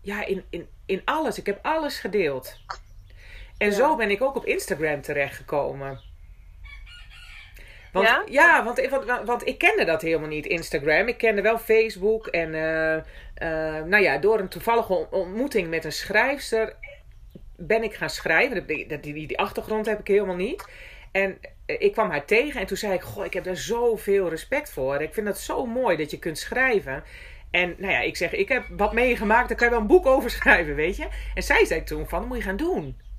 [0.00, 1.38] ja, in, in, in alles.
[1.38, 2.60] Ik heb alles gedeeld.
[3.62, 6.00] En zo ben ik ook op Instagram terechtgekomen.
[7.92, 8.24] Want, ja?
[8.28, 11.08] Ja, want, want, want, ik kende dat helemaal niet, Instagram.
[11.08, 12.26] Ik kende wel Facebook.
[12.26, 16.76] En uh, uh, nou ja, door een toevallige ontmoeting met een schrijfster
[17.56, 18.66] ben ik gaan schrijven.
[18.66, 20.64] Die, die, die achtergrond heb ik helemaal niet.
[21.12, 24.28] En eh, ik kwam haar tegen en toen zei ik: Goh, ik heb daar zoveel
[24.28, 25.02] respect voor.
[25.02, 27.04] Ik vind het zo mooi dat je kunt schrijven.
[27.50, 30.06] En nou ja, ik zeg: Ik heb wat meegemaakt, daar kan je wel een boek
[30.06, 31.08] over schrijven, weet je.
[31.34, 33.10] En zij zei toen: van, Dat moet je gaan doen.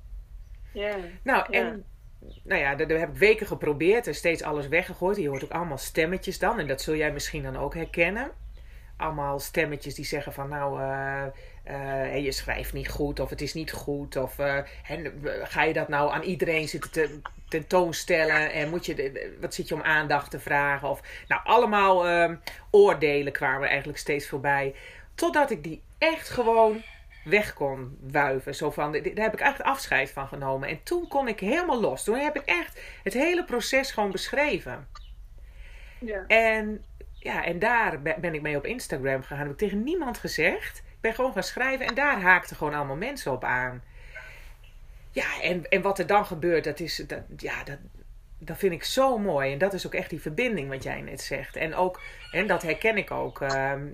[0.74, 0.96] Ja.
[1.24, 1.86] Nou, en
[2.44, 5.18] nou ja, daar, heb ik weken geprobeerd en steeds alles weggegooid.
[5.18, 6.60] Je hoort ook allemaal stemmetjes dan.
[6.60, 8.32] En dat zul jij misschien dan ook herkennen.
[8.98, 11.26] Allemaal stemmetjes die zeggen van nou, uh,
[11.70, 14.16] uh, je schrijft niet goed of het is niet goed.
[14.16, 14.58] Of uh,
[15.44, 19.76] ga je dat nou aan iedereen zitten te, tentoonstellen en moet je, wat zit je
[19.76, 20.90] om aandacht te vragen?
[20.90, 22.36] Of, nou, allemaal ehm,
[22.72, 24.76] oordelen kwamen eigenlijk steeds voorbij.
[25.16, 26.82] Totdat ik die echt gewoon
[27.24, 28.56] weg kon wuiven.
[28.56, 30.70] Zo van, daar heb ik echt afscheid van genomen.
[30.70, 32.04] En toen kon ik helemaal los.
[32.04, 34.88] Toen heb ik echt het hele proces gewoon beschreven.
[36.00, 36.24] Ja.
[36.28, 36.84] En,
[37.14, 39.38] ja, en daar ben ik mee op Instagram gegaan.
[39.38, 40.78] Heb ik tegen niemand gezegd.
[40.78, 43.84] Ik ben gewoon gaan schrijven en daar haakten gewoon allemaal mensen op aan.
[45.12, 47.78] Ja, en, en wat er dan gebeurt, dat is, dat, ja, dat,
[48.38, 49.52] dat vind ik zo mooi.
[49.52, 51.56] En dat is ook echt die verbinding wat jij net zegt.
[51.56, 53.42] En ook, en dat herken ik ook.
[53.42, 53.88] Ehm,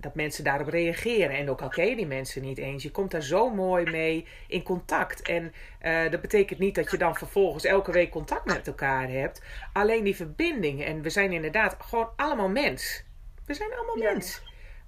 [0.00, 1.36] dat mensen daarop reageren.
[1.36, 4.26] En ook al ken je die mensen niet eens, je komt daar zo mooi mee
[4.48, 5.22] in contact.
[5.22, 9.42] En uh, dat betekent niet dat je dan vervolgens elke week contact met elkaar hebt.
[9.72, 10.84] Alleen die verbinding.
[10.84, 13.04] En we zijn inderdaad gewoon allemaal mens.
[13.46, 14.42] We zijn allemaal mens.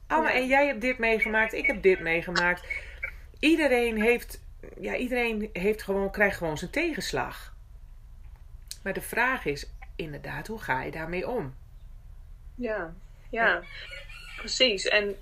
[0.07, 2.66] Allemaal, En jij hebt dit meegemaakt, ik heb dit meegemaakt.
[3.38, 4.42] Iedereen heeft,
[4.81, 7.57] ja, iedereen heeft gewoon, krijgt gewoon zijn tegenslag.
[8.83, 11.55] Maar de vraag is inderdaad, hoe ga je daarmee om?
[12.55, 12.94] Ja,
[13.31, 13.62] ja.
[14.38, 14.85] Precies.
[14.85, 15.16] En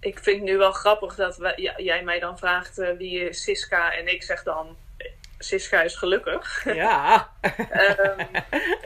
[0.00, 1.38] ik vind het nu wel grappig dat
[1.76, 4.76] jij mij dan vraagt uh, wie is Siska en ik zeg dan
[5.38, 6.64] Siska is gelukkig.
[6.74, 7.32] Ja.
[7.98, 8.26] um,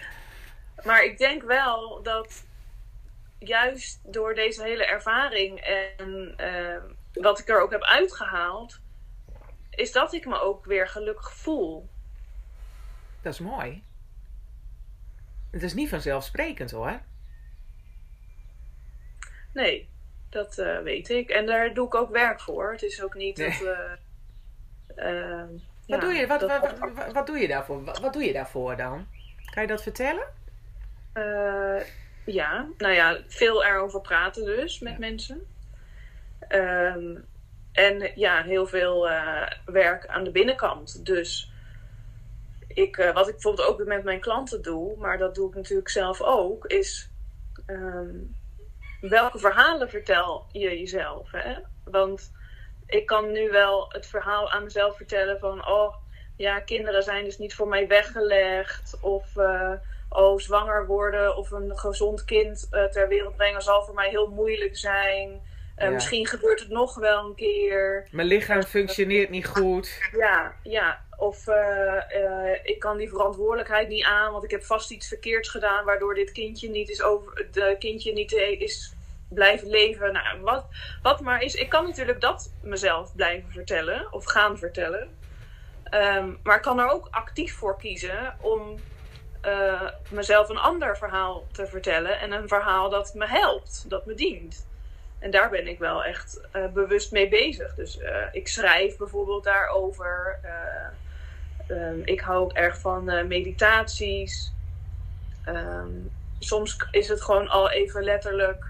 [0.87, 2.45] maar ik denk wel dat
[3.39, 8.81] juist door deze hele ervaring en uh, wat ik er ook heb uitgehaald,
[9.71, 11.89] is dat ik me ook weer gelukkig voel.
[13.23, 13.83] Dat is mooi.
[15.51, 17.01] Het is niet vanzelfsprekend hoor.
[19.59, 19.89] Nee,
[20.29, 21.31] dat uh, weet ik.
[21.31, 22.73] En daar doe ik ook werk voor.
[22.73, 23.49] Het is ook niet nee.
[23.49, 23.61] dat.
[24.97, 25.43] Uh,
[25.87, 26.61] wat, doe je, wat, dat...
[26.61, 27.85] wat, wat, wat, doe je daarvoor?
[27.85, 29.07] Wat, wat, doe je daarvoor dan?
[29.51, 30.27] Kan je dat vertellen?
[31.15, 31.81] Uh,
[32.25, 34.99] ja, nou ja, veel erover praten dus met ja.
[34.99, 35.47] mensen.
[36.49, 37.25] Um,
[37.73, 39.09] en ja, heel veel
[39.65, 41.07] werk aan de binnenkant.
[41.07, 41.53] Dus
[42.67, 46.21] ik, wat ik bijvoorbeeld ook met mijn klanten doe, maar dat doe ik natuurlijk zelf
[46.21, 47.11] ook, is
[47.67, 48.37] um,
[49.01, 51.31] welke verhalen vertel je jezelf?
[51.31, 51.55] Hè?
[51.85, 52.33] Want
[52.87, 55.95] ik kan nu wel het verhaal aan mezelf vertellen van, oh
[56.37, 58.99] ja, kinderen zijn dus niet voor mij weggelegd.
[59.01, 59.73] Of, uh,
[60.09, 64.29] oh, zwanger worden of een gezond kind uh, ter wereld brengen zal voor mij heel
[64.29, 65.41] moeilijk zijn.
[65.79, 65.91] Ja.
[65.91, 68.09] Misschien gebeurt het nog wel een keer.
[68.11, 70.11] Mijn lichaam functioneert niet goed.
[70.13, 71.07] Ja, ja.
[71.17, 71.45] Of
[72.63, 76.33] ik kan die verantwoordelijkheid niet aan, want ik heb vast iets verkeerds gedaan, waardoor dit
[76.33, 78.93] kindje niet is over, de kindje niet is
[79.29, 80.13] blijven leven.
[80.13, 80.67] Nou, wat,
[81.03, 81.55] wat maar is.
[81.55, 85.17] Ik kan natuurlijk dat mezelf blijven vertellen of gaan vertellen.
[85.95, 88.79] Um, maar ik kan er ook actief voor kiezen om
[89.47, 92.21] uh, mezelf een ander verhaal te vertellen.
[92.21, 94.67] En een verhaal dat me helpt, dat me dient.
[95.19, 97.75] En daar ben ik wel echt uh, bewust mee bezig.
[97.75, 100.39] Dus uh, ik schrijf bijvoorbeeld daarover.
[101.71, 104.53] Um, ik hou ook erg van meditaties.
[105.49, 108.65] Um, soms is het gewoon al even letterlijk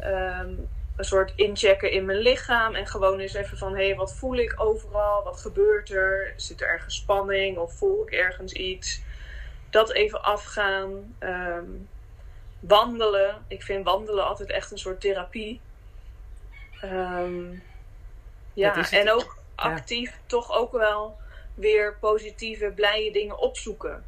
[0.00, 2.74] um, een soort inchecken in mijn lichaam.
[2.74, 5.24] En gewoon eens even van, hé, hey, wat voel ik overal?
[5.24, 6.32] Wat gebeurt er?
[6.36, 9.02] Zit er ergens spanning of voel ik ergens iets?
[9.70, 11.16] Dat even afgaan.
[12.60, 13.44] Wandelen.
[13.48, 15.60] Ik vind wandelen altijd echt een soort therapie.
[16.92, 17.62] Um,
[18.52, 21.16] ja, en ook, actief toch ook wel
[21.54, 24.04] weer positieve, blije dingen opzoeken.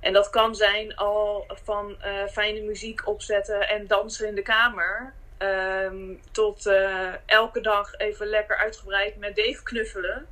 [0.00, 5.12] En dat kan zijn al van eh, fijne muziek opzetten en dansen in de kamer.
[5.38, 10.26] Ehm, tot eh, elke dag even lekker uitgebreid met Dave knuffelen.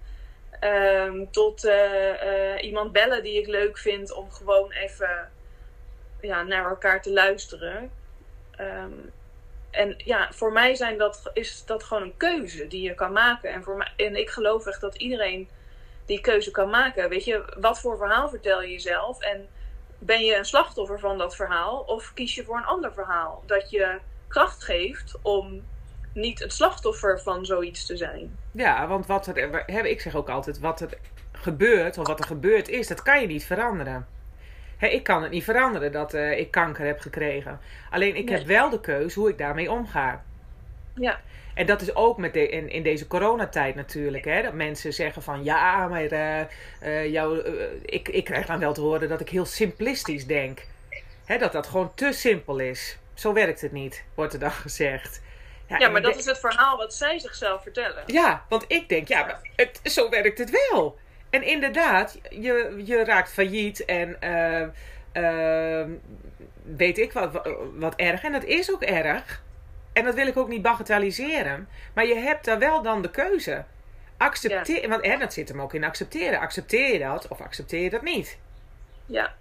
[0.61, 5.31] Ehm, tot eh, iemand bellen die ik leuk vind om gewoon even
[6.21, 7.91] ja, naar elkaar te luisteren.
[8.51, 8.93] Ehm,
[9.71, 13.53] en ja, voor mij zijn dat, is dat gewoon een keuze die je kan maken.
[13.53, 15.49] En, voor mij, en ik geloof echt dat iedereen
[16.07, 17.09] die keuze kan maken.
[17.09, 19.21] Weet je, wat voor verhaal vertel je jezelf?
[19.21, 19.49] En
[19.99, 21.79] ben je een slachtoffer van dat verhaal?
[21.79, 23.43] Of kies je voor een ander verhaal?
[23.47, 25.63] Dat je kracht geeft om
[26.15, 28.39] niet het slachtoffer van zoiets te zijn.
[28.53, 30.99] Ja, want wat er, ik zeg ook altijd, wat er
[31.33, 34.07] gebeurt, of wat er gebeurd is, dat kan je niet veranderen.
[34.79, 37.61] Ik kan het niet veranderen dat uh, ik kanker heb gekregen.
[37.91, 40.23] Alleen ik heb wel de keuze hoe ik daarmee omga.
[40.95, 41.21] Ja.
[41.55, 44.25] En dat is ook met de, in, in deze coronatijd natuurlijk.
[44.25, 46.41] Hè, dat mensen zeggen van ja, maar uh,
[46.83, 47.39] uh, jou,
[47.85, 50.67] ik, ik krijg dan wel te horen dat ik heel simplistisch denk.
[51.25, 52.99] Hè, dat dat gewoon te simpel is.
[53.15, 55.23] Zo werkt het niet, wordt er dan gezegd.
[55.67, 58.03] Ja, ja maar dat is het verhaal wat zij zichzelf vertellen.
[58.07, 60.99] Ja, want ik denk, ja, maar het, zo werkt het wel.
[61.31, 64.17] En inderdaad, je, je raakt failliet en
[66.77, 68.23] weet ik wat, wat erg.
[68.23, 69.43] En dat is ook erg.
[69.93, 71.69] En dat wil ik ook niet bagatelliseren.
[71.95, 73.65] Maar je hebt daar wel dan de keuze.
[74.17, 74.89] Accepteer, ja.
[74.89, 76.39] want hè, dat zit hem ook in accepteren.
[76.39, 78.39] Accepteer je dat of accepteer je dat niet?
[79.07, 79.35] Ja.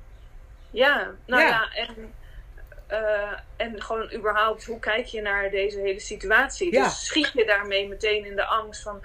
[0.72, 2.14] Ja, nou ja, ja en,
[2.92, 6.74] uh, en gewoon überhaupt, hoe kijk je naar deze hele situatie?
[6.74, 6.84] Ja.
[6.84, 9.02] Dus schiet je daarmee meteen in de angst van,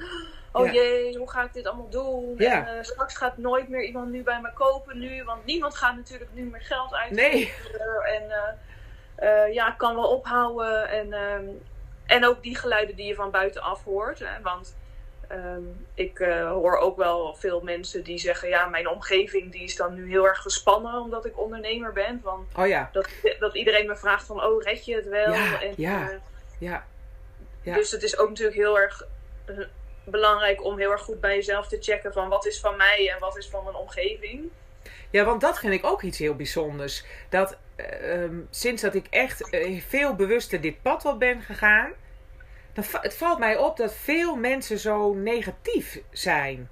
[0.53, 0.73] oh ja.
[0.73, 2.39] jee, hoe ga ik dit allemaal doen?
[2.39, 5.97] En uh, straks gaat nooit meer iemand nu bij me kopen nu, want niemand gaat
[5.97, 7.31] natuurlijk nu meer geld uitgeven.
[7.31, 7.53] Nee.
[8.05, 10.89] En uh, uh, ja, kan wel ophouden.
[10.89, 11.63] En, um,
[12.07, 14.19] en ook die geluiden die je van buitenaf hoort.
[14.19, 14.77] Hè, want
[15.33, 19.77] um, ik uh, hoor ook wel veel mensen die zeggen: ja, mijn omgeving die is
[19.77, 22.21] dan nu heel erg gespannen omdat ik ondernemer ben.
[22.23, 22.89] Van, oh ja.
[22.93, 25.33] dat, dat iedereen me vraagt: van, oh, red je het wel?
[25.33, 26.17] Ja, en, ja, uh,
[26.59, 26.85] ja,
[27.63, 27.75] ja.
[27.75, 29.07] Dus het is ook natuurlijk heel erg
[30.05, 33.21] belangrijk om heel erg goed bij jezelf te checken: van wat is van mij en
[33.21, 34.51] wat is van mijn omgeving.
[35.11, 37.05] Ja, want dat vind ik ook iets heel bijzonders.
[37.29, 37.57] Dat
[38.03, 41.93] um, sinds dat ik echt uh, veel bewuster dit pad op ben gegaan,
[42.73, 46.69] dan het valt mij op dat veel mensen zo negatief zijn.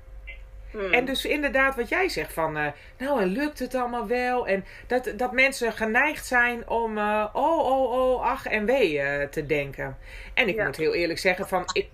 [0.71, 0.93] Hmm.
[0.93, 2.67] En dus inderdaad wat jij zegt van, uh,
[2.99, 4.47] nou en lukt het allemaal wel?
[4.47, 9.47] En dat, dat mensen geneigd zijn om, uh, oh, oh, oh, ach en wee te
[9.47, 9.99] denken.
[10.35, 10.65] En ik ja.
[10.65, 11.89] moet heel eerlijk zeggen van, ik,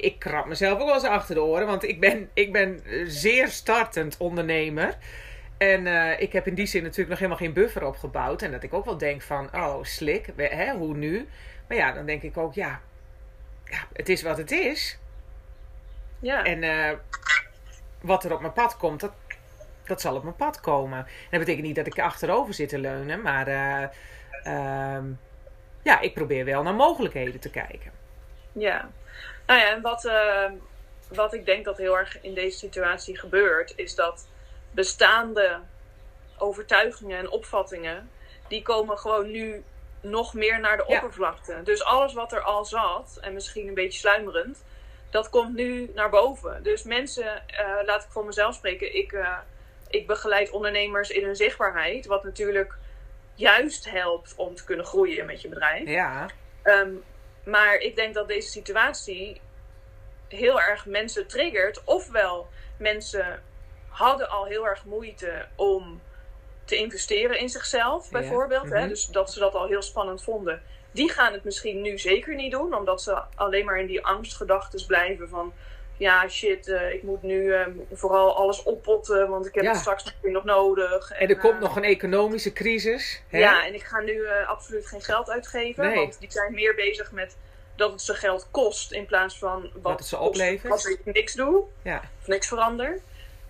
[0.00, 3.48] ik krap mezelf ook wel eens achter de oren, want ik ben, ik ben zeer
[3.48, 4.96] startend ondernemer.
[5.56, 8.42] En uh, ik heb in die zin natuurlijk nog helemaal geen buffer opgebouwd.
[8.42, 11.28] En dat ik ook wel denk van, oh, slik, hè, hoe nu?
[11.68, 12.80] Maar ja, dan denk ik ook, ja,
[13.64, 14.98] ja het is wat het is.
[16.20, 16.44] Ja.
[16.44, 16.98] En uh,
[18.00, 19.12] wat er op mijn pad komt, dat,
[19.84, 21.06] dat zal op mijn pad komen.
[21.30, 23.88] dat betekent niet dat ik achterover zit te leunen, maar uh,
[25.82, 27.90] ja, ik probeer wel naar mogelijkheden te kijken.
[28.52, 28.90] Ja,
[29.48, 30.10] nou ja, en wat,
[31.08, 34.28] wat ik denk dat heel erg in deze situatie gebeurt, is dat
[34.70, 35.60] bestaande
[36.38, 38.10] overtuigingen en opvattingen,
[38.48, 39.64] die komen gewoon nu
[40.00, 40.96] nog meer naar de ja.
[40.96, 41.60] oppervlakte.
[41.64, 44.64] Dus alles wat er al zat, en misschien een beetje sluimerend,
[45.10, 46.62] dat komt nu naar boven.
[46.62, 49.38] Dus mensen, uh, laat ik voor mezelf spreken, ik, uh,
[49.88, 52.74] ik begeleid ondernemers in hun zichtbaarheid, wat natuurlijk
[53.34, 55.88] juist helpt om te kunnen groeien met je bedrijf.
[55.88, 56.26] Ja.
[56.64, 57.04] Um,
[57.48, 59.40] maar ik denk dat deze situatie
[60.28, 63.42] heel erg mensen triggert, ofwel mensen
[63.88, 66.00] hadden al heel erg moeite om
[66.64, 68.68] te investeren in zichzelf, bijvoorbeeld.
[68.68, 68.74] Ja.
[68.74, 68.80] hè?
[68.80, 68.88] Mhm.
[68.88, 70.62] Dus dat ze dat al heel spannend vonden.
[70.90, 74.86] Die gaan het misschien nu zeker niet doen, omdat ze alleen maar in die angstgedachten
[74.86, 75.52] blijven van.
[75.98, 79.70] Ja, shit, uh, ik moet nu uh, vooral alles oppotten, want ik heb ja.
[79.70, 80.76] het straks nog nog.
[81.10, 83.22] En, en er uh, komt nog een economische crisis.
[83.28, 83.38] Hè?
[83.38, 85.94] Ja, en ik ga nu eh, absoluut geen geld uitgeven, nee.
[85.94, 87.36] want die zijn meer bezig met
[87.76, 90.72] dat het ze geld kost in plaats van wat, wat het ze oplevert.
[90.72, 92.02] Als ik niks doe, ja.
[92.20, 93.00] of niks verander.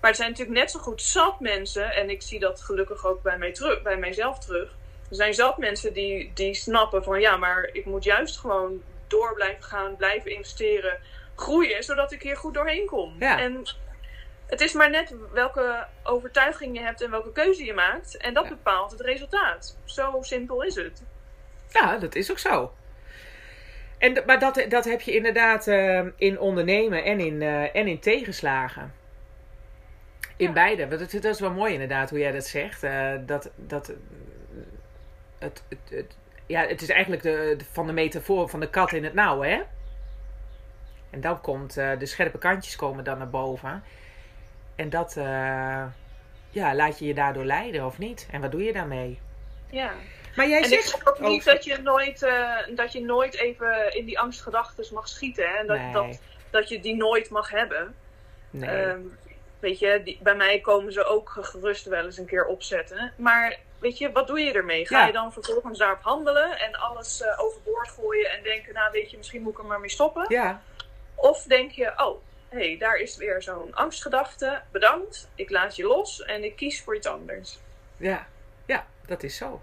[0.00, 3.22] Maar er zijn natuurlijk net zo goed zat mensen, en ik zie dat gelukkig ook
[3.22, 4.76] bij, mij terug, bij mijzelf terug.
[5.10, 9.34] Er zijn zat mensen die, die snappen van ja, maar ik moet juist gewoon door
[9.34, 10.98] blijven gaan, blijven investeren,
[11.38, 13.14] groeien, zodat ik hier goed doorheen kom.
[13.18, 13.38] Ja.
[13.40, 13.62] En
[14.46, 18.16] het is maar net welke overtuiging je hebt en welke keuze je maakt.
[18.16, 18.50] En dat Ja.
[18.50, 19.76] bepaalt het resultaat.
[19.84, 21.02] Zo simpel is het.
[21.70, 22.72] Ja, dat is ook zo.
[23.98, 27.98] En, maar dat, dat heb je inderdaad eh, in ondernemen en in, eh, en in
[28.00, 28.94] tegenslagen.
[30.36, 30.52] In Ja.
[30.52, 30.88] beide.
[30.88, 32.82] Want het, dat is wel mooi inderdaad hoe jij dat zegt.
[32.82, 33.92] eh, dat, dat,
[35.38, 38.92] het, het, het, ja, het is eigenlijk de, de- van de metafoor van de kat
[38.92, 39.62] in het nauw, hè?
[41.10, 43.82] En dan komt uh, de scherpe kantjes komen dan naar boven.
[44.76, 45.24] En dat, uh,
[46.50, 48.28] ja, laat je je daardoor leiden of niet?
[48.30, 49.20] En wat doe je daarmee?
[49.70, 49.92] Ja.
[50.36, 53.94] Maar jij en zegt ik ook niet dat je nooit, uh, dat je nooit even
[53.96, 55.48] in die angstgedachten mag schieten.
[55.48, 55.56] Hè?
[55.56, 55.92] En dat, Nee.
[55.92, 57.94] dat, dat je die nooit mag hebben.
[58.50, 58.70] Nee.
[58.70, 59.00] Ehm,
[59.60, 63.12] weet je, die, bij mij komen ze ook gerust wel eens een keer opzetten.
[63.16, 64.86] Maar weet je, wat doe je ermee?
[64.86, 65.06] Ga Ja.
[65.06, 69.16] je dan vervolgens daarop handelen en alles eh, overboord gooien en denken, nou weet je,
[69.16, 70.24] misschien moet ik er maar mee stoppen?
[70.28, 70.62] ja,
[71.20, 74.60] Of denk je, oh, hé, hey, daar is weer zo'n angstgedachte.
[74.72, 77.58] Bedankt, ik laat je los en ik kies voor iets anders.
[77.96, 78.26] ja,
[78.66, 79.60] ja, dat is zo.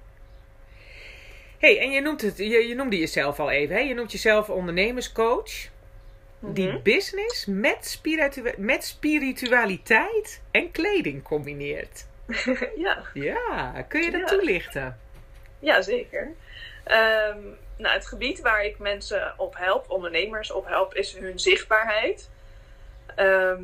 [1.59, 3.81] hey, en je, noemt het, je, je noemde jezelf al even, hè?
[3.81, 5.51] Je noemt jezelf ondernemerscoach.
[6.39, 6.81] Die Mhm.
[6.81, 12.05] business met, spiritu met spiritualiteit en kleding combineert.
[12.75, 13.03] ja.
[13.13, 14.25] Ja, kun je dat Ja.
[14.27, 14.99] toelichten?
[15.59, 16.31] Ja, zeker.
[16.83, 17.37] Ehm,
[17.77, 22.29] nou, het gebied waar ik mensen op help, ondernemers op help, is hun zichtbaarheid.
[23.15, 23.63] Ehm,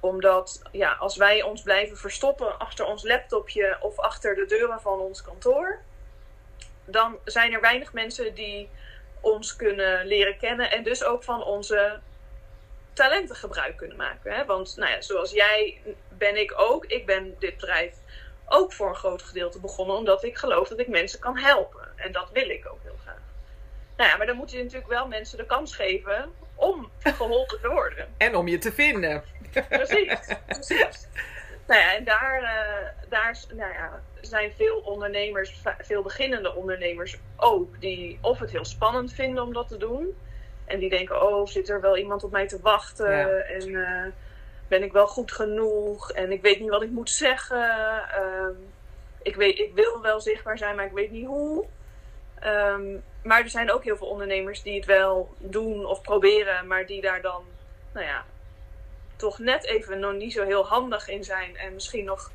[0.00, 4.98] omdat ja, als wij ons blijven verstoppen achter ons laptopje of achter de deuren van
[4.98, 5.78] ons kantoor,
[6.84, 8.68] dan zijn er weinig mensen die
[9.20, 12.00] ons kunnen leren kennen en dus ook van onze
[12.92, 14.32] talenten gebruik kunnen maken.
[14.32, 14.44] Hè?
[14.44, 16.84] Want nou ja, zoals jij ben ik ook.
[16.84, 17.94] Ik ben dit bedrijf
[18.46, 21.88] ook voor een groot gedeelte begonnen omdat ik geloof dat ik mensen kan helpen.
[21.96, 23.25] En dat wil ik ook heel graag.
[23.96, 27.68] Nou ja, maar dan moet je natuurlijk wel mensen de kans geven om geholpen te
[27.68, 28.08] worden.
[28.16, 29.22] En om je te vinden.
[29.68, 31.08] Precies, precies.
[31.66, 37.80] Nou ja, en daar, eh, daar nou ja, zijn veel ondernemers, veel beginnende ondernemers ook,
[37.80, 40.16] die of het heel spannend vinden om dat te doen.
[40.64, 43.10] En die denken, oh, zit er wel iemand op mij te wachten?
[43.10, 43.28] Ja.
[43.28, 44.12] En eh,
[44.68, 46.12] ben ik wel goed genoeg?
[46.12, 47.68] En ik weet niet wat ik moet zeggen.
[48.08, 48.54] Ehm,
[49.22, 51.64] ik, weet, ik wil wel zichtbaar zijn, maar ik weet niet hoe.
[52.38, 56.86] Ehm, maar er zijn ook heel veel ondernemers die het wel doen of proberen, maar
[56.86, 57.44] die daar dan,
[57.92, 58.24] nou ja,
[59.16, 61.56] toch net even nog niet zo heel handig in zijn.
[61.56, 62.30] En misschien nog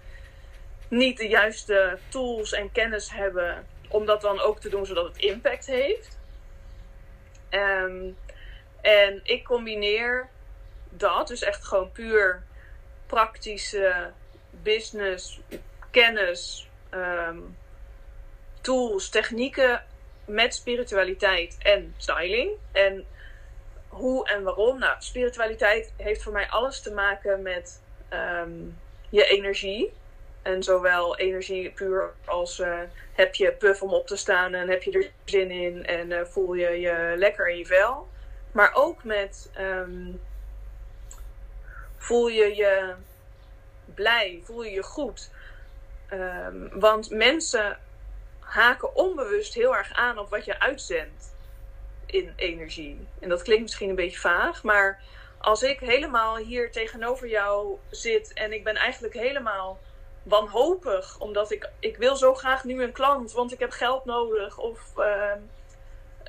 [0.88, 5.18] niet de juiste tools en kennis hebben om dat dan ook te doen zodat het
[5.18, 6.20] impact heeft.
[7.50, 8.10] Ehm,
[8.82, 10.30] en ik combineer
[10.90, 12.44] dat, dus echt gewoon puur
[13.06, 14.12] praktische
[14.50, 15.40] business,
[15.92, 17.38] kennis, ehm,
[18.62, 19.84] tools, technieken
[20.34, 22.52] met spiritualiteit en styling.
[22.72, 23.06] En
[23.88, 24.80] hoe en waarom?
[24.80, 28.52] Nou, spiritualiteit heeft voor mij alles te maken met ehm,
[29.10, 29.94] je energie.
[30.42, 32.80] En zowel energie puur als eh,
[33.14, 36.26] heb je puff om op te staan en heb je er zin in en eh,
[36.26, 38.08] voel je je lekker in je vel.
[38.52, 40.12] Maar ook met ehm,
[41.98, 42.94] voel je je
[43.94, 45.32] blij, voel je je goed.
[46.08, 47.78] Ehm, want mensen
[48.52, 51.36] haken onbewust heel erg aan op wat je uitzendt
[52.06, 53.08] in energie.
[53.20, 55.02] En dat klinkt misschien een beetje vaag, maar
[55.38, 59.80] als ik helemaal hier tegenover jou zit en ik ben eigenlijk helemaal
[60.24, 64.58] wanhopig, omdat ik, ik wil zo graag nu een klant, want ik heb geld nodig.
[64.58, 65.40] Of ehm,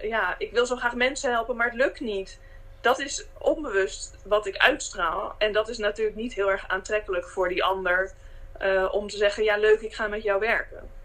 [0.03, 2.41] ja, ik wil zo graag mensen helpen, maar het lukt niet.
[2.81, 5.35] Dat is onbewust wat ik uitstraal.
[5.39, 8.13] En dat is natuurlijk niet heel erg aantrekkelijk voor die ander
[8.59, 11.01] eh, om te zeggen: Ja, leuk, ik ga met jou werken.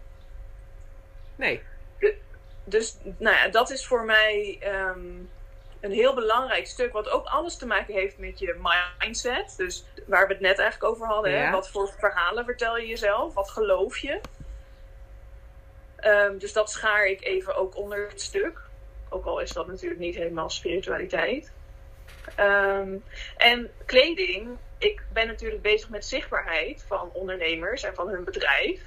[1.38, 1.62] Nee.
[2.64, 5.00] Dus nou ja, dat is voor mij ehm,
[5.80, 9.54] een heel belangrijk stuk, wat ook alles te maken heeft met je mindset.
[9.56, 11.32] Dus waar we het net eigenlijk over hadden.
[11.32, 11.44] Ja.
[11.44, 11.50] Hè?
[11.50, 13.34] Wat voor verhalen vertel je jezelf?
[13.34, 14.20] Wat geloof je?
[15.96, 18.60] Ehm, dus dat schaar ik even ook onder het stuk.
[19.08, 21.52] Ook al is dat natuurlijk niet helemaal spiritualiteit.
[22.34, 22.96] Ehm,
[23.36, 24.56] en kleding.
[24.78, 28.80] Ik ben natuurlijk bezig met zichtbaarheid van ondernemers en van hun bedrijf.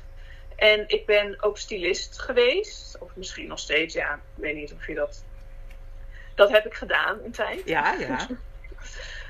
[0.55, 2.97] En ik ben ook stylist geweest.
[2.99, 4.13] Of misschien nog steeds, ja.
[4.13, 5.23] Ik weet niet of je dat...
[6.35, 7.61] Dat heb ik gedaan een tijd.
[7.65, 8.27] Ja, ja.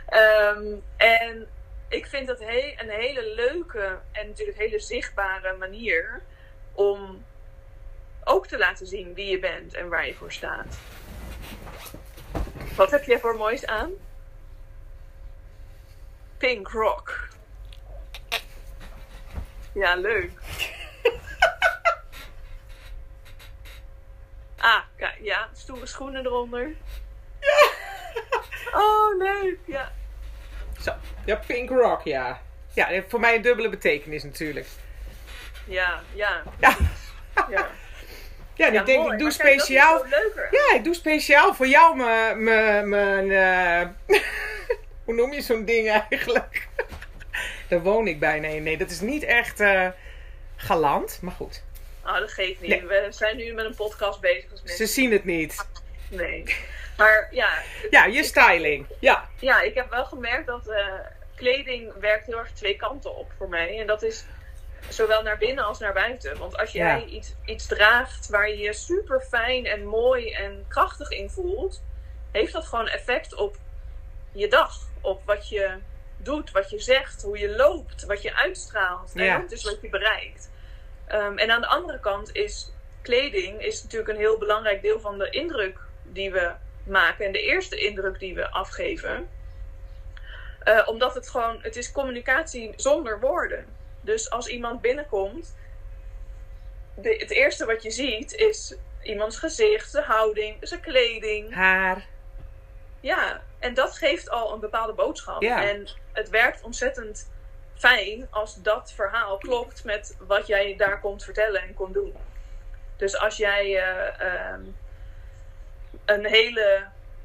[0.05, 1.47] Ehm, en
[1.87, 6.21] ik vind dat he- een hele leuke en natuurlijk hele zichtbare manier
[6.73, 7.25] om
[8.23, 10.77] ook te laten zien wie je bent en waar je voor staat.
[12.75, 13.91] Wat heb jij voor moois aan?
[16.37, 17.27] Pink Rock.
[19.73, 20.31] Ja, leuk.
[24.71, 26.71] ah, kijk, ja, stoere schoenen eronder.
[28.73, 29.91] Oh, leuk, ja.
[30.81, 30.91] Zo.
[31.25, 32.41] Ja, Pink Rock, ja.
[32.73, 34.67] Ja, heeft voor mij een dubbele betekenis natuurlijk.
[35.65, 36.75] Ja, ja, Ja.
[37.49, 37.67] ja.
[38.55, 40.05] Ja, en Ja, ik denk, mooi, ik doe kijk, speciaal...
[40.51, 42.43] Ja, ik doe speciaal voor jou mijn...
[42.43, 44.17] mijn, mijn eh,
[45.05, 46.67] hoe noem je zo'n ding eigenlijk?
[47.67, 48.39] Daar woon ik bij.
[48.39, 49.87] Nee, nee, dat is niet echt eh,
[50.61, 51.19] galant.
[51.21, 51.63] Maar goed,
[52.05, 52.69] Oh, dat geeft niet.
[52.69, 52.85] Nee.
[52.85, 54.49] We zijn nu met een podcast bezig.
[54.49, 54.87] Dus ze mensen...
[54.87, 55.65] zien het niet.
[56.09, 56.55] Nee.
[56.97, 57.49] Maar ja.
[57.89, 58.85] Ja, je styling.
[58.99, 59.29] Ja.
[59.39, 60.85] Ja, ik heb wel gemerkt dat uh,
[61.35, 63.79] kleding werkt heel erg twee kanten op voor mij.
[63.79, 64.25] En dat is
[64.89, 66.37] zowel naar binnen als naar buiten.
[66.37, 71.09] Want als jij iets, iets draagt waar je je super fijn en mooi en krachtig
[71.09, 71.81] in voelt,
[72.31, 73.57] heeft dat gewoon effect op
[74.31, 74.77] je dag.
[75.01, 75.77] Op wat je
[76.17, 79.11] doet, wat je zegt, hoe je loopt, wat je uitstraalt.
[79.13, 79.39] Ja.
[79.39, 80.50] En dus wat je bereikt.
[81.13, 85.17] Um, en aan de andere kant is kleding is natuurlijk een heel belangrijk deel van
[85.17, 86.51] de indruk die we
[86.83, 87.25] maken.
[87.25, 89.29] En de eerste indruk die we afgeven.
[90.67, 93.65] Uh, omdat het gewoon, het is communicatie zonder woorden.
[94.01, 95.55] Dus als iemand binnenkomt,
[96.95, 101.53] de, het eerste wat je ziet is iemands gezicht, zijn houding, zijn kleding.
[101.53, 102.05] Haar.
[102.99, 105.41] Ja, en dat geeft al een bepaalde boodschap.
[105.41, 107.30] En het werkt ontzettend
[107.81, 112.13] fijn als dat verhaal klopt met wat jij daar komt vertellen en komt doen.
[112.97, 114.75] Dus als jij uh, um,
[116.05, 116.83] een hele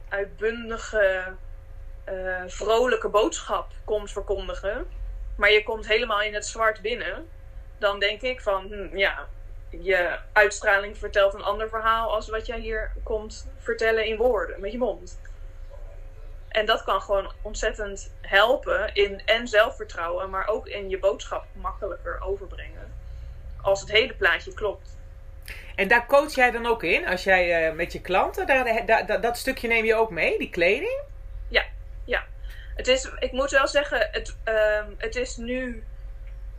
[0.09, 1.25] uitbundige,
[2.09, 4.89] uh, vrolijke boodschap komt verkondigen,
[5.37, 7.29] maar je komt helemaal in het zwart binnen,
[7.79, 9.27] dan denk ik van, hm, ja,
[9.71, 14.73] je uitstraling vertelt een ander verhaal als wat jij hier komt vertellen in woorden, met
[14.73, 15.19] je mond.
[16.49, 22.21] En dat kan gewoon ontzettend helpen in en zelfvertrouwen, maar ook in je boodschap makkelijker
[22.21, 22.95] overbrengen.
[23.63, 24.97] Als het hele plaatje klopt.
[25.75, 27.07] En daar coach jij dan ook in?
[27.07, 30.51] Als jij uh, met je klanten, daar, daar, dat stukje neem je ook mee, die
[30.51, 31.01] kleding?
[31.49, 31.65] Ja,
[32.05, 32.25] ja.
[32.75, 35.85] Het is, ik moet wel zeggen, het, um, het is nu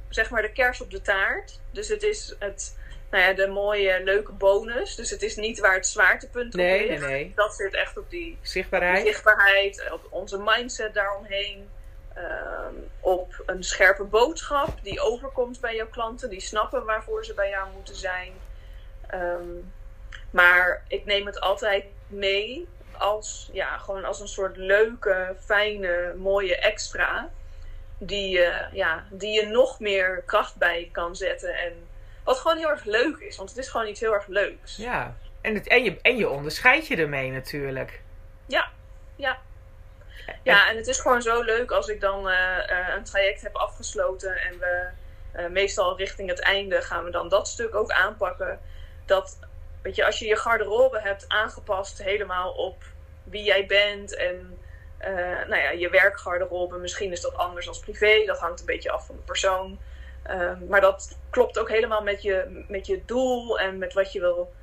[0.09, 1.59] zeg maar de kers op de taart.
[1.71, 2.77] Dus het is het,
[3.11, 4.95] nou ja, de mooie, leuke bonus.
[4.95, 7.01] Dus het is niet waar het zwaartepunt op nee, ligt.
[7.01, 7.31] Nee, nee.
[7.35, 11.69] Dat zit echt op die zichtbaarheid, die zichtbaarheid op onze mindset daaromheen.
[12.17, 16.29] Um, op een scherpe boodschap die overkomt bij jouw klanten.
[16.29, 18.33] Die snappen waarvoor ze bij jou moeten zijn.
[19.13, 19.73] Um,
[20.31, 26.57] maar ik neem het altijd mee als, ja, gewoon als een soort leuke, fijne, mooie
[26.57, 27.29] extra.
[27.97, 31.55] Die, uh, ja, die je nog meer kracht bij kan zetten.
[31.55, 31.86] En
[32.27, 33.37] wat gewoon heel erg leuk is.
[33.37, 34.75] Want het is gewoon iets heel erg leuks.
[34.75, 38.01] Ja, en, het, en, je, en je onderscheid je ermee natuurlijk.
[38.45, 38.71] Ja,
[39.15, 39.37] ja.
[40.43, 43.55] Ja, en het is gewoon zo leuk als ik dan uh, uh, een traject heb
[43.55, 44.87] afgesloten en we
[45.35, 48.59] uh, meestal richting het einde gaan we dan dat stuk ook aanpakken.
[49.05, 49.39] Dat,
[49.81, 52.83] weet je, als je je garderobe hebt aangepast helemaal op
[53.23, 54.57] wie jij bent en
[55.47, 59.05] nou ja, je werkgarderobe, misschien is dat anders als privé, dat hangt een beetje af
[59.05, 59.79] van de persoon.
[60.29, 64.19] Um, maar dat klopt ook helemaal met je, met je doel en met wat je
[64.19, 64.53] wil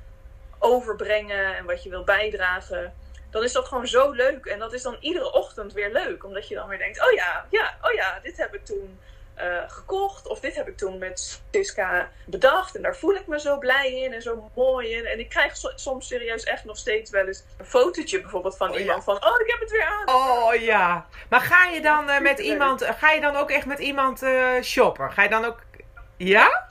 [0.59, 2.93] overbrengen en wat je wil bijdragen.
[3.29, 4.45] Dan is dat gewoon zo leuk.
[4.45, 6.23] En dat is dan iedere ochtend weer leuk.
[6.23, 8.99] Omdat je dan weer denkt: oh ja, ja, oh ja, dit heb ik toen
[9.41, 10.27] uh, gekocht.
[10.27, 12.75] Of dit heb ik toen met Siska bedacht.
[12.75, 15.05] En daar voel ik me zo blij in en zo mooi in.
[15.05, 18.71] En ik krijg so soms serieus echt nog steeds wel eens een fotootje bijvoorbeeld van
[18.71, 18.97] oh, iemand.
[18.97, 19.03] Ja.
[19.03, 20.15] Van, oh, ik heb het weer aan.
[20.15, 21.07] Oh ja.
[21.29, 24.61] Maar ga je dan uh, met iemand, ga je dan ook echt met iemand uh,
[24.61, 25.11] shoppen?
[25.11, 25.59] Ga je dan ook,
[26.17, 26.67] ja?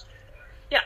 [0.68, 0.84] Ja.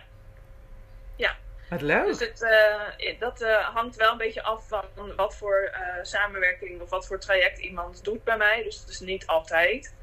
[1.17, 1.37] Ja.
[1.71, 2.07] Wat leuk.
[2.07, 5.71] Dus het, dat hangt wel een beetje af van wat voor
[6.03, 8.63] samenwerking of wat voor traject iemand doet bij mij.
[8.63, 9.97] Dus het is niet altijd.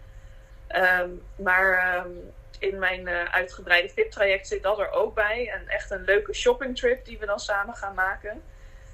[0.77, 5.49] Um, maar um, in mijn uitgebreide VIP-traject zit dat er ook bij.
[5.49, 8.43] En echt een leuke shoppingtrip die we dan samen gaan maken.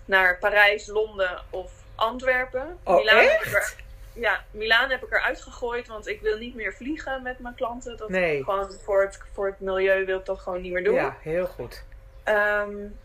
[0.05, 2.79] Naar Parijs, Londen of Antwerpen.
[2.84, 3.34] Oh, Milaan echt?
[3.34, 3.75] Heb ik er,
[4.13, 7.97] ja, Milaan heb ik eruit gegooid, want ik wil niet meer vliegen met mijn klanten.
[7.97, 8.43] Dat nee.
[8.43, 10.93] gewoon voor het, voor het milieu wil ik dat gewoon niet meer doen.
[10.93, 11.84] Ja, heel goed.
[12.25, 12.99] Um,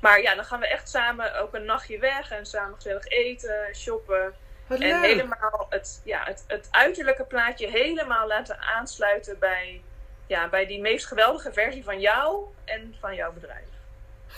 [0.00, 3.74] maar ja, dan gaan we echt samen ook een nachtje weg en samen gezellig eten,
[3.74, 4.34] shoppen.
[4.68, 5.04] Wat en leuk.
[5.04, 9.82] helemaal het, ja, het, het uiterlijke plaatje helemaal laten aansluiten bij,
[10.26, 13.68] ja, bij die meest geweldige versie van jou en van jouw bedrijf.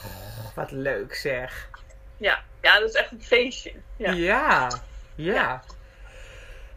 [0.05, 1.69] Oh, wat leuk zeg.
[2.17, 3.73] Ja, ja, dat is echt een feestje.
[3.97, 4.71] Ja, ja.
[5.15, 5.35] ja.
[5.35, 5.63] ja.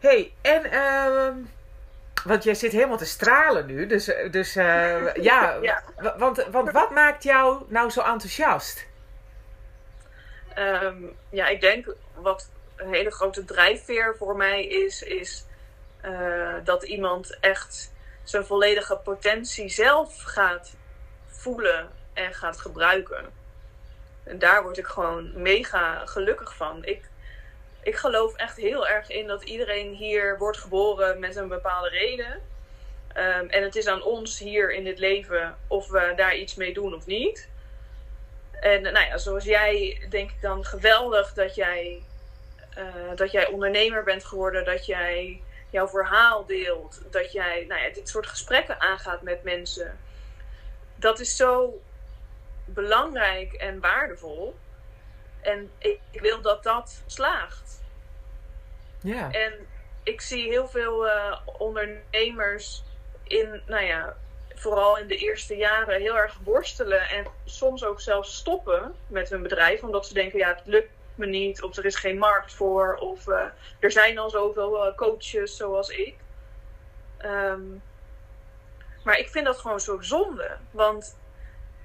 [0.00, 1.44] hey, en uh,
[2.24, 3.86] want jij zit helemaal te stralen nu.
[3.86, 5.82] Dus, dus uh, ja, ja.
[6.18, 8.86] Want, want wat maakt jou nou zo enthousiast?
[10.58, 15.44] Um, ja, ik denk wat een hele grote drijfveer voor mij is, is
[16.04, 20.76] uh, dat iemand echt zijn volledige potentie zelf gaat
[21.26, 23.24] voelen en gaat gebruiken.
[24.24, 26.84] En daar word ik gewoon mega gelukkig van.
[26.84, 27.08] Ik,
[27.82, 32.42] ik geloof echt heel erg in dat iedereen hier wordt geboren met een bepaalde reden.
[33.16, 36.74] Um, en het is aan ons hier in dit leven of we daar iets mee
[36.74, 37.48] doen of niet.
[38.60, 42.02] En nou ja, zoals jij denk ik dan geweldig dat jij,
[42.78, 44.64] uh, dat jij ondernemer bent geworden.
[44.64, 47.00] Dat jij jouw verhaal deelt.
[47.10, 49.98] Dat jij nou ja, dit soort gesprekken aangaat met mensen.
[50.96, 51.82] Dat is zo
[52.64, 54.56] belangrijk en waardevol.
[55.40, 57.82] En ik, ik wil dat dat slaagt.
[59.00, 59.30] Ja.
[59.30, 59.52] En
[60.02, 62.82] ik zie heel veel uh, ondernemers
[63.22, 64.16] in, nou ja,
[64.54, 69.42] vooral in de eerste jaren heel erg worstelen en soms ook zelfs stoppen met hun
[69.42, 72.96] bedrijf, omdat ze denken, ja, het lukt me niet, of er is geen markt voor,
[72.96, 73.44] of uh,
[73.78, 76.14] er zijn al zoveel uh, coaches zoals ik.
[77.24, 77.82] Um,
[79.04, 81.16] maar ik vind dat gewoon zo zonde, want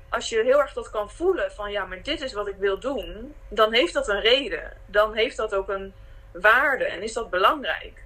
[0.10, 2.80] als je heel erg dat kan voelen van ja, maar dit is wat ik wil
[2.80, 4.74] doen, dan heeft dat een reden.
[4.86, 5.94] Dan heeft dat ook een
[6.32, 8.04] waarde en is dat belangrijk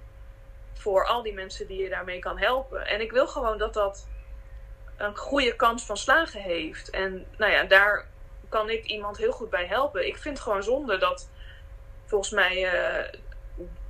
[0.72, 2.86] voor al die mensen die je daarmee kan helpen.
[2.86, 4.08] En ik wil gewoon dat dat
[4.96, 6.90] een goede kans van slagen heeft.
[6.90, 8.06] En nou ja, daar
[8.54, 10.06] kan ik iemand heel goed bij helpen.
[10.06, 11.30] Ik vind het gewoon zonde dat
[12.04, 13.20] volgens mij uh,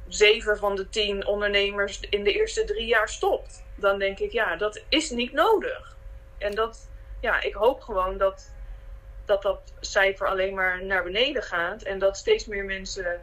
[0.09, 3.65] zeven van de tien ondernemers in de eerste drie jaar stopt.
[3.75, 5.97] Dan denk ik, ja, dat is niet nodig.
[6.39, 6.91] En dat,
[7.21, 8.53] ja, ik hoop gewoon dat
[9.25, 11.83] dat, dat cijfer alleen maar naar beneden gaat.
[11.83, 13.21] En dat steeds meer mensen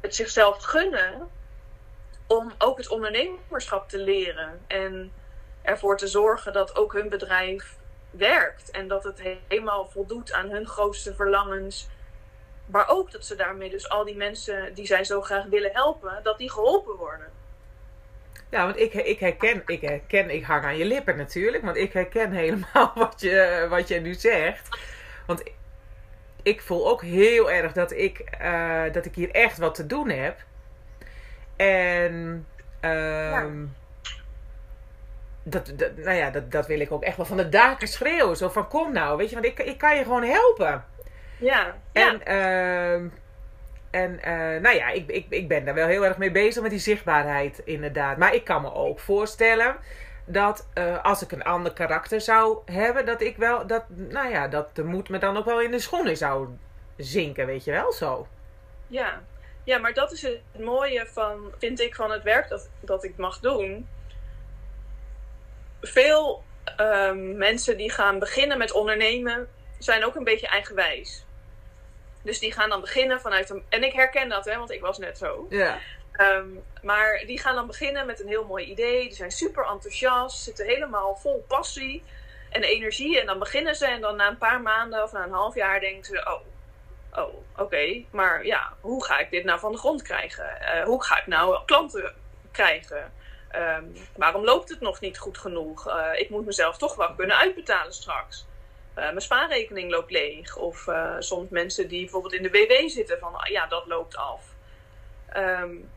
[0.00, 1.28] het zichzelf gunnen
[2.26, 4.60] om ook het ondernemerschap te leren.
[4.66, 5.12] En
[5.62, 7.80] ervoor te zorgen dat ook hun bedrijf
[8.12, 8.70] werkt.
[8.70, 11.88] En dat het helemaal voldoet aan hun grootste verlangens.
[12.66, 16.20] Maar ook dat ze daarmee dus al die mensen die zij zo graag willen helpen,
[16.22, 17.26] dat die geholpen worden.
[18.50, 21.92] Ja, want ik, ik herken, ik herken, ik hang aan je lippen natuurlijk, want ik
[21.92, 24.68] herken helemaal wat je, wat je nu zegt.
[25.26, 25.42] Want
[26.42, 30.08] ik voel ook heel erg dat ik, uh, dat ik hier echt wat te doen
[30.08, 30.44] heb.
[31.56, 32.46] En
[32.80, 33.50] ja.
[35.42, 38.36] Dat, dat, nou ja, dat, dat wil ik ook echt wel van de daken schreeuwen.
[38.36, 40.84] Zo van kom nou, weet je, want ik, ik kan je gewoon helpen.
[41.38, 41.76] Ja.
[41.92, 43.10] En, ja.
[43.90, 46.70] en uh, nou ja, ik, ik, ik ben daar wel heel erg mee bezig met
[46.70, 48.16] die zichtbaarheid, inderdaad.
[48.16, 49.76] Maar ik kan me ook voorstellen
[50.24, 54.48] dat uh, als ik een ander karakter zou hebben, dat ik wel, dat, nou ja,
[54.48, 56.48] dat de moed me dan ook wel in de schoenen zou
[56.96, 58.26] zinken, weet je wel zo.
[58.86, 59.20] Ja,
[59.64, 63.16] ja, maar dat is het mooie van, vind ik, van het werk dat, dat ik
[63.16, 63.88] mag doen.
[65.82, 66.44] Veel
[66.76, 71.24] um, mensen die gaan beginnen met ondernemen, zijn ook een beetje eigenwijs.
[72.22, 73.64] Dus die gaan dan beginnen vanuit een.
[73.68, 75.46] En ik herken dat, hè, want ik was net zo.
[75.50, 75.78] Ja.
[76.16, 79.02] Um, maar die gaan dan beginnen met een heel mooi idee.
[79.02, 82.02] Die zijn super enthousiast, zitten helemaal vol passie
[82.50, 83.20] en energie.
[83.20, 85.80] En dan beginnen ze en dan na een paar maanden of na een half jaar
[85.80, 86.40] denken ze: Oh,
[87.22, 90.58] oh, oké, okay, maar ja, hoe ga ik dit nou van de grond krijgen?
[90.60, 92.14] Uh, hoe ga ik nou klanten
[92.50, 93.12] krijgen?
[93.56, 95.88] Um, waarom loopt het nog niet goed genoeg?
[95.88, 98.46] Uh, ik moet mezelf toch wel kunnen uitbetalen straks.
[98.90, 100.56] Uh, mijn spaarrekening loopt leeg.
[100.56, 100.88] Of
[101.18, 104.44] soms mensen die bijvoorbeeld in de WW zitten van, ja, dat loopt af.
[105.36, 105.90] Um,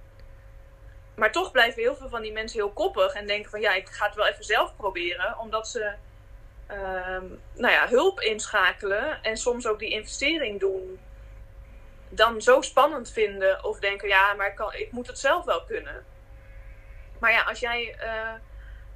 [1.15, 3.87] maar toch blijven heel veel van die mensen heel koppig en denken van, ja, ik
[3.87, 5.93] ga het wel even zelf proberen, omdat ze
[6.71, 10.99] um, nou ja, hulp inschakelen en soms ook die investering doen,
[12.09, 15.63] dan zo spannend vinden of denken, ja, maar ik, kan, ik moet het zelf wel
[15.63, 16.05] kunnen.
[17.19, 18.31] Maar ja, als jij uh,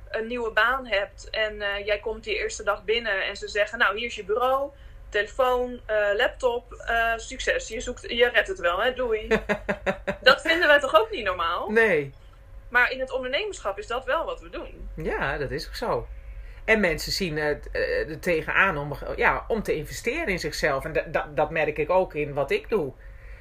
[0.09, 3.79] een nieuwe baan hebt en uh, jij komt die eerste dag binnen en ze zeggen,
[3.79, 4.71] nou, hier is je bureau,
[5.09, 6.83] telefoon, uh, laptop,
[7.15, 7.67] succes.
[7.67, 8.93] Je, zoekt, je redt het wel, hè?
[8.93, 9.27] Doei.
[10.21, 11.69] dat vinden wij toch ook niet normaal?
[11.69, 12.13] Nee.
[12.69, 14.89] Maar in het ondernemerschap is dat wel wat we doen.
[14.95, 16.07] Ja, dat is ook zo.
[16.65, 20.85] En mensen zien het er tegenaan om, ja, om te investeren in zichzelf.
[20.85, 22.93] En dat, dat, dat merk ik ook in wat ik doe.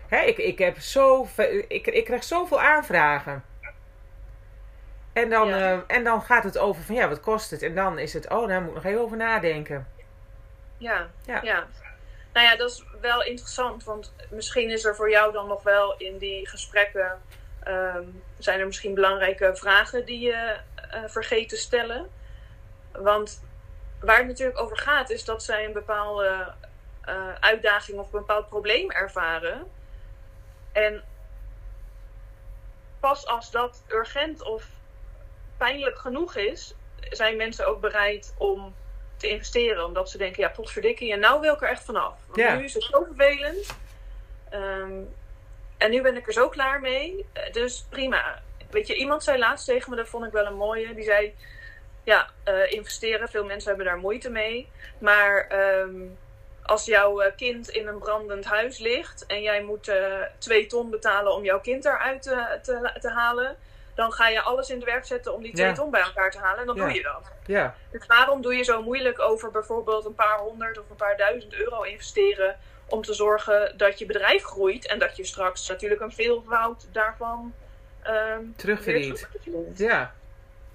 [0.08, 3.44] Hè, ik, ik, heb zoveel, ik, ik krijg zoveel aanvragen.
[5.22, 5.74] En dan, ja.
[5.74, 7.62] uh, en dan gaat het over van ja, wat kost het?
[7.62, 9.86] En dan is het, oh, daar moet ik nog even over nadenken.
[10.76, 11.66] Ja, ja, ja.
[12.32, 13.84] Nou ja, dat is wel interessant.
[13.84, 17.20] Want misschien is er voor jou dan nog wel in die gesprekken...
[17.68, 20.56] Um, zijn er misschien belangrijke vragen die je
[20.94, 22.10] uh, vergeet te stellen.
[22.92, 23.44] Want
[24.00, 26.52] waar het natuurlijk over gaat, is dat zij een bepaalde
[27.08, 29.70] uh, uitdaging of een bepaald probleem ervaren.
[30.72, 31.04] En
[33.00, 34.64] pas als dat urgent of
[35.58, 36.74] pijnlijk genoeg is,
[37.10, 38.74] zijn mensen ook bereid om
[39.16, 39.84] te investeren.
[39.84, 42.14] Omdat ze denken, ja, potverdikkie, en nou wil ik er echt vanaf.
[42.26, 42.54] Want Ja.
[42.54, 43.76] nu is het zo vervelend.
[44.50, 44.92] Ehm,
[45.78, 47.26] en nu ben ik er zo klaar mee.
[47.32, 48.42] Eh, Dus prima.
[48.70, 50.94] Weet je, iemand zei laatst tegen me, dat vond ik wel een mooie.
[50.94, 51.34] Die zei,
[52.04, 53.28] ja, eh, investeren.
[53.28, 54.68] Veel mensen hebben daar moeite mee.
[54.98, 56.00] Maar ehm,
[56.62, 60.90] als jouw eh, kind in een brandend huis ligt en jij moet eh, twee ton
[60.90, 63.56] betalen om jouw kind eruit te, te, te halen,
[63.98, 65.72] dan ga je alles in het werk zetten om die twee Ja.
[65.74, 66.84] ton bij elkaar te halen en dan Ja.
[66.84, 67.30] doe je dat.
[67.46, 71.16] Ja, Dus waarom doe je zo moeilijk over bijvoorbeeld een paar honderd of een paar
[71.16, 72.56] duizend euro investeren
[72.88, 77.54] om te zorgen dat je bedrijf groeit en dat je straks natuurlijk een veelvoud daarvan
[78.56, 79.06] Terugverdient.
[79.20, 79.78] weer terugverdient.
[79.78, 80.14] ja.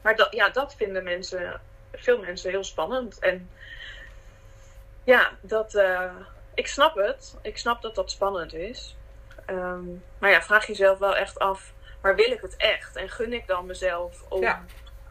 [0.02, 1.62] Maar dat, ja, dat vinden mensen,
[1.94, 3.20] veel mensen heel spannend.
[3.20, 3.50] En
[5.04, 6.12] ja, dat, eh,
[6.54, 7.36] ik snap het.
[7.42, 8.96] Ik snap dat dat spannend is.
[9.46, 9.84] Ehm,
[10.18, 11.72] maar ja, vraag jezelf wel echt af,
[12.04, 12.96] maar wil ik het echt?
[12.96, 14.66] En gun ik dan mezelf om, Ja.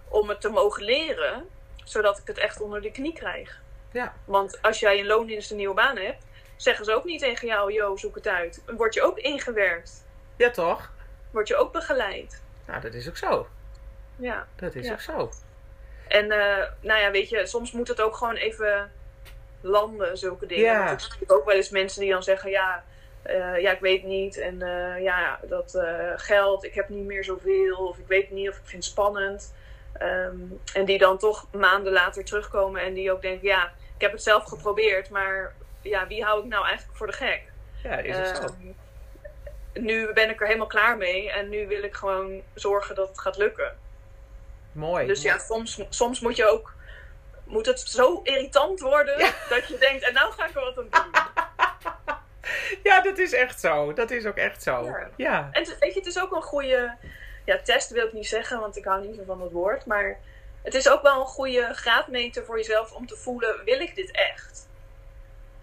[0.08, 1.48] om het te mogen leren,
[1.84, 3.60] zodat ik het echt onder de knie krijg?
[3.92, 4.14] Ja.
[4.24, 6.24] Want als jij een loondienst een nieuwe baan hebt,
[6.56, 8.62] zeggen ze ook niet tegen jou, yo, zoek het uit.
[8.66, 10.06] Word je ook ingewerkt.
[10.36, 10.90] Ja, toch?
[11.30, 12.42] Word je ook begeleid.
[12.66, 13.46] Nou, dat is ook zo.
[14.16, 14.46] Ja.
[14.56, 14.92] Dat is Ja.
[14.92, 15.30] ook zo.
[16.08, 18.92] En eh, nou ja, weet je, soms moet het ook gewoon even
[19.60, 20.64] landen, zulke dingen.
[20.64, 20.84] Ja.
[20.84, 22.84] Want ik zie ook wel eens mensen die dan zeggen, ja,
[23.22, 24.38] eh, ja ik weet niet.
[24.38, 27.76] En eh, ja, dat eh, geld, ik heb niet meer zoveel.
[27.76, 29.54] Of ik weet niet of ik vind het spannend.
[29.92, 30.36] Ehm,
[30.74, 34.22] en die dan toch maanden later terugkomen en die ook denken, ja, ik heb het
[34.22, 35.10] zelf geprobeerd.
[35.10, 37.42] Maar ja, wie hou ik nou eigenlijk voor de gek?
[37.82, 38.42] Ja, is ook zo.
[38.42, 38.72] Ehm,
[39.84, 43.20] nu ben ik er helemaal klaar mee en nu wil ik gewoon zorgen dat het
[43.20, 43.76] gaat lukken.
[44.72, 45.06] Mooi.
[45.06, 46.72] Dus ja, soms, soms moet je ook.
[47.44, 49.32] Moet het zo irritant worden Ja.
[49.48, 51.20] dat je denkt, en nou ga ik er wat aan doen.
[52.82, 53.92] Ja, dat is echt zo.
[53.92, 54.84] Dat is ook echt zo.
[54.84, 55.10] Ja.
[55.16, 55.48] Ja.
[55.52, 56.96] En weet je, het is ook een goede.
[57.44, 59.86] Ja, test wil ik niet zeggen, want ik hou niet zo van het woord.
[59.86, 60.18] Maar
[60.62, 64.10] het is ook wel een goede graadmeter voor jezelf om te voelen: wil ik dit
[64.10, 64.68] echt?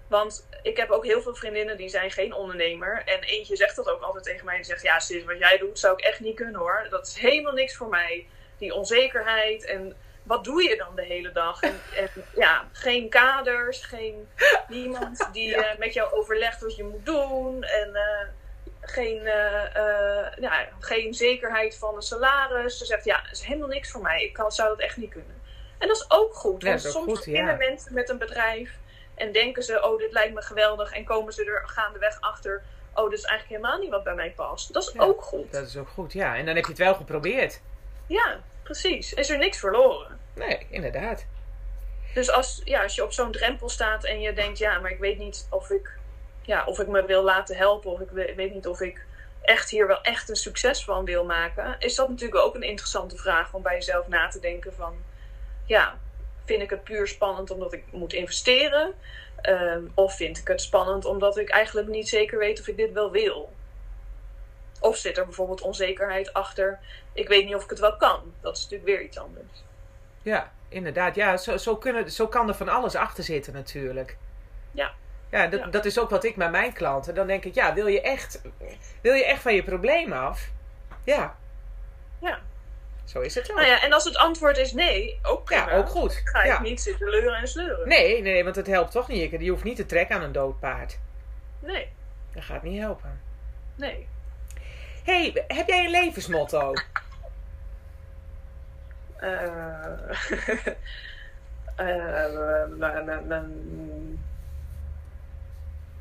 [0.07, 3.01] Want ik heb ook heel veel vriendinnen die zijn geen ondernemer.
[3.05, 4.55] En eentje zegt dat ook altijd tegen mij.
[4.55, 6.87] Die zegt, ja sis, wat jij doet zou ik echt niet kunnen hoor.
[6.89, 8.27] Dat is helemaal niks voor mij.
[8.57, 9.95] Die onzekerheid en
[10.29, 11.61] wat doe je dan de hele dag?
[11.61, 14.27] En, en ja, geen kaders, geen
[14.67, 15.63] niemand die Ja.
[15.63, 17.63] eh, met jou overlegt wat je moet doen.
[17.63, 18.27] En eh,
[18.81, 22.77] geen, eh, ja, geen zekerheid van een salaris.
[22.77, 24.23] Ze zegt, ja, dat is helemaal niks voor mij.
[24.23, 25.41] Ik kan, zou dat echt niet kunnen.
[25.77, 26.63] En dat is ook goed.
[26.63, 27.31] Want soms goed, ja.
[27.31, 28.77] beginnen mensen met een bedrijf
[29.15, 30.91] en denken ze, oh, dit lijkt me geweldig.
[30.91, 32.63] En komen ze er gaandeweg achter,
[32.93, 34.73] oh, dit is eigenlijk helemaal niet wat bij mij past.
[34.73, 35.51] Dat is ook goed.
[35.51, 36.35] Dat is ook goed, ja.
[36.35, 37.61] En dan heb je het wel geprobeerd.
[38.07, 39.13] Ja, precies.
[39.13, 40.18] Is er niks verloren.
[40.47, 41.25] Nee, inderdaad.
[42.13, 44.99] Dus als, ja, als je op zo'n drempel staat en je denkt, ja, maar ik
[44.99, 45.91] weet niet of ik,
[46.41, 47.91] ja, of ik me wil laten helpen.
[47.91, 49.05] Of ik we- weet niet of ik
[49.41, 51.75] echt hier wel echt een succes van wil maken.
[51.79, 54.95] Is dat natuurlijk ook een interessante vraag om bij jezelf na te denken van,
[55.65, 55.99] ja,
[56.45, 58.93] vind ik het puur spannend omdat ik moet investeren?
[59.41, 62.91] Ehm, of vind ik het spannend omdat ik eigenlijk niet zeker weet of ik dit
[62.91, 63.53] wel wil?
[64.79, 66.79] Of zit er bijvoorbeeld onzekerheid achter?
[67.13, 68.33] Ik weet niet of ik het wel kan.
[68.41, 69.63] Dat is natuurlijk weer iets anders.
[70.21, 71.15] Ja, inderdaad.
[71.15, 74.17] Ja, zo, zo, kunnen, zo kan er van alles achter zitten natuurlijk.
[74.71, 74.91] Ja.
[75.29, 75.67] Ja, dat, Ja.
[75.67, 77.15] dat is ook wat ik met mijn klanten.
[77.15, 78.41] Dan denk ik, ja, wil je echt,
[79.01, 80.49] wil je echt van je probleem af?
[81.03, 81.35] Ja.
[82.21, 82.39] Ja.
[83.05, 83.55] Zo is het wel.
[83.55, 85.69] Nou ja, en als het antwoord is nee, ook prima.
[85.69, 86.21] ja, ook goed.
[86.23, 86.61] Ga ik Ja.
[86.61, 87.87] niet zitten leuren en sleuren.
[87.87, 89.31] Nee, nee, nee, want het helpt toch niet.
[89.31, 90.99] Je hoeft niet te trekken aan een dood paard.
[91.59, 91.89] Nee,
[92.33, 93.21] Dat gaat niet helpen.
[93.75, 94.07] nee.
[95.03, 96.59] hey, heb jij een levensmotto?
[96.69, 96.77] Eh, eh, na- na- na-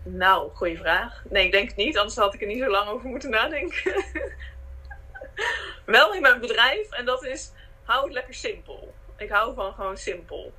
[0.03, 1.23] nou, goede vraag.
[1.31, 4.05] Nee, ik denk het niet, anders had ik er niet zo lang over moeten nadenken.
[5.85, 7.53] Wel in mijn bedrijf, en dat is,
[7.85, 8.95] hou het lekker simpel.
[9.17, 10.53] Ik hou van gewoon simpel.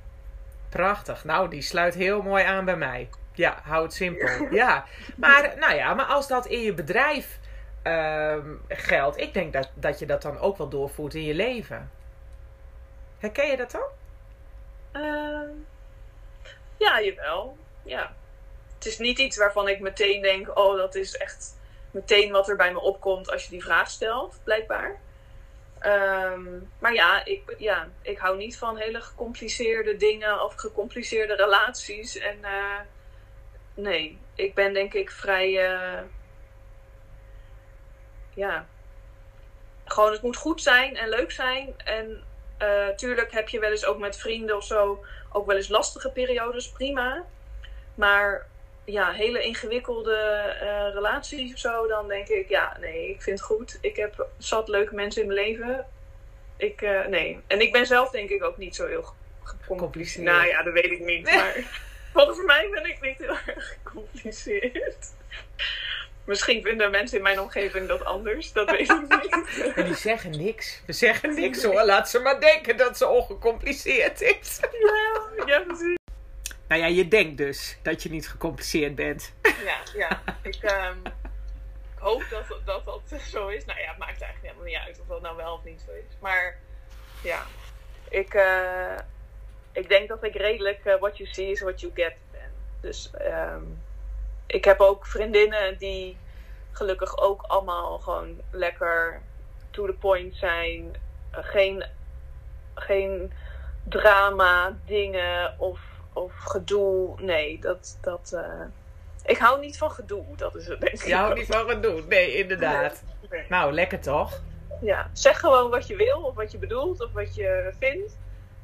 [0.68, 1.24] Prachtig.
[1.24, 3.08] Nou, die sluit heel mooi aan bij mij.
[3.32, 4.46] Ja, hou het simpel.
[4.50, 4.84] Ja.
[5.16, 7.38] Maar, nou ja, maar als dat in je bedrijf
[7.82, 11.90] ehm, geldt, ik denk dat, dat je dat dan ook wel doorvoert in je leven.
[13.20, 13.88] Herken je dat dan?
[14.92, 15.50] Eh,
[16.76, 17.56] ja, jawel.
[17.82, 18.14] Ja.
[18.74, 21.58] Het is niet iets waarvan ik meteen denk: oh, dat is echt
[21.90, 25.00] meteen wat er bij me opkomt als je die vraag stelt, blijkbaar.
[25.78, 26.44] Ehm,
[26.78, 32.16] maar ja ik, ja, ik hou niet van hele gecompliceerde dingen of gecompliceerde relaties.
[32.18, 32.80] En eh,
[33.74, 35.72] nee, ik ben denk ik vrij.
[35.72, 36.02] eh,
[38.34, 38.66] ja.
[39.84, 41.74] Gewoon, het moet goed zijn en leuk zijn.
[41.84, 42.24] En
[42.60, 46.10] eh, tuurlijk heb je wel eens ook met vrienden of zo ook wel eens lastige
[46.10, 47.24] periodes, prima.
[47.94, 48.46] Maar
[48.84, 50.16] ja, hele ingewikkelde
[50.60, 53.78] eh, relaties of zo, dan denk ik, ja, nee, ik vind het goed.
[53.80, 55.86] Ik heb zat leuke mensen in mijn leven.
[56.56, 57.40] Ik, eh, nee.
[57.46, 59.66] En ik ben zelf denk ik ook niet zo heel gecompliceerd.
[59.66, 60.24] Gecompliceerd.
[60.24, 61.24] Nou ja, dat weet ik niet.
[61.24, 61.54] Maar
[62.14, 65.14] volgens mij ben ik niet heel erg gecompliceerd.
[66.24, 68.52] Misschien vinden mensen in mijn omgeving dat anders.
[68.52, 69.72] Dat weet ik niet.
[69.76, 70.82] En die zeggen niks.
[70.86, 71.84] We zeggen niks hoor.
[71.84, 74.60] Laat ze maar denken dat ze ongecompliceerd is.
[74.60, 75.98] Ja, ja, precies.
[76.68, 79.32] Nou ja, je denkt dus dat je niet gecompliceerd bent.
[79.42, 80.22] Ja, ja.
[80.42, 80.96] Ik, ehm,
[81.94, 83.64] ik hoop dat, dat dat zo is.
[83.64, 85.92] Nou ja, het maakt eigenlijk helemaal niet uit of dat nou wel of niet zo
[85.92, 86.16] is.
[86.20, 86.58] Maar
[87.22, 87.46] ja,
[88.08, 88.98] ik, eh,
[89.72, 92.52] ik denk dat ik redelijk eh, what you see is what you get ben.
[92.80, 93.62] Dus ehm,
[94.50, 96.16] ik heb ook vriendinnen die
[96.72, 99.20] gelukkig ook allemaal gewoon lekker
[99.70, 100.94] to the point zijn.
[101.30, 101.84] Geen,
[102.74, 103.32] geen
[103.88, 105.80] drama, dingen of,
[106.12, 107.20] of gedoe.
[107.20, 108.64] Nee, dat, dat, eh,
[109.24, 111.06] ik hou niet van gedoe, dat is het denk ik.
[111.06, 112.02] Je houdt niet van gedoe.
[112.08, 113.02] Nee, inderdaad.
[113.30, 113.44] Nee.
[113.48, 114.40] Nou, lekker toch?
[114.80, 118.16] Ja, zeg gewoon wat je wil, of wat je bedoelt, of wat je vindt.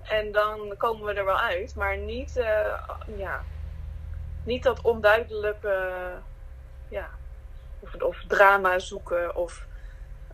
[0.02, 1.74] En dan komen we er wel uit.
[1.74, 2.80] Maar niet, eh,
[3.16, 3.44] ja,
[4.46, 6.00] niet dat onduidelijke,
[6.88, 7.08] ja,
[7.80, 9.64] of, of drama zoeken, of,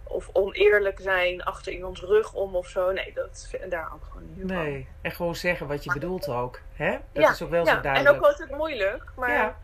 [0.02, 2.90] of oneerlijk zijn achter iemands rug om of zo.
[2.92, 4.62] Nee, dat, daar ik gewoon niet van.
[4.62, 4.88] Nee.
[5.00, 6.60] En gewoon zeggen wat je bedoelt ook.
[6.74, 6.90] Hè?
[7.12, 8.14] Dat Ja, is ook wel ja, zo duidelijk.
[8.14, 9.56] En ook altijd moeilijk, maar Ja.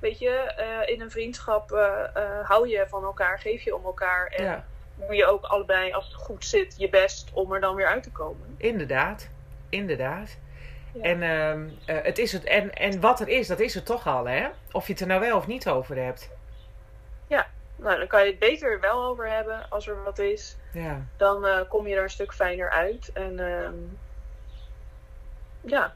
[0.00, 3.84] weet je, eh, in een vriendschap eh, eh, hou je van elkaar, geef je om
[3.84, 4.26] elkaar.
[4.26, 4.64] En
[4.94, 8.02] doe je ook allebei, als het goed zit, je best om er dan weer uit
[8.02, 8.54] te komen.
[8.56, 9.28] inderdaad.
[9.68, 10.36] Inderdaad.
[11.02, 11.02] Ja.
[11.02, 14.06] En, ehm, eh, het is het, en, en wat er is, dat is het toch
[14.06, 14.48] al, hè?
[14.72, 16.30] Of je het er nou wel of niet over hebt.
[17.78, 20.56] Nou, dan kan je het beter wel over hebben als er wat is.
[20.72, 21.06] Ja.
[21.16, 23.10] Dan eh, kom je er een stuk fijner uit.
[23.12, 23.74] En ehm,
[25.60, 25.94] ja.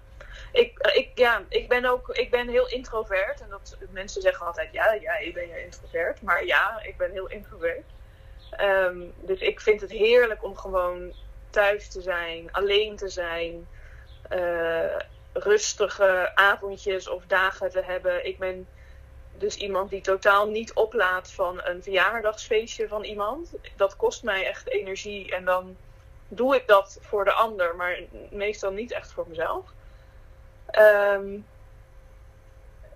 [0.52, 3.40] Ik, eh, ik, ja, ik ben ook ik ben heel introvert.
[3.40, 6.22] En dat, mensen zeggen altijd, ja, ja, ik ben je introvert.
[6.22, 7.84] Maar ja, ik ben heel introvert.
[8.50, 11.12] Ehm, dus ik vind het heerlijk om gewoon
[11.50, 13.66] thuis te zijn, alleen te zijn.
[14.32, 14.98] Eh,
[15.32, 18.26] rustige avondjes of dagen te hebben.
[18.26, 18.68] Ik ben
[19.38, 23.52] dus iemand die totaal niet oplaat van een verjaardagsfeestje van iemand.
[23.76, 25.76] Dat kost mij echt energie en dan
[26.28, 27.98] doe ik dat voor de ander, maar
[28.30, 29.64] meestal niet echt voor mezelf.
[30.66, 31.38] Ehm,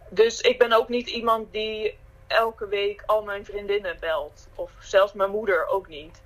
[0.09, 4.49] dus ik ben ook niet iemand die elke week al mijn vriendinnen belt.
[4.55, 6.21] Of zelfs mijn moeder ook niet.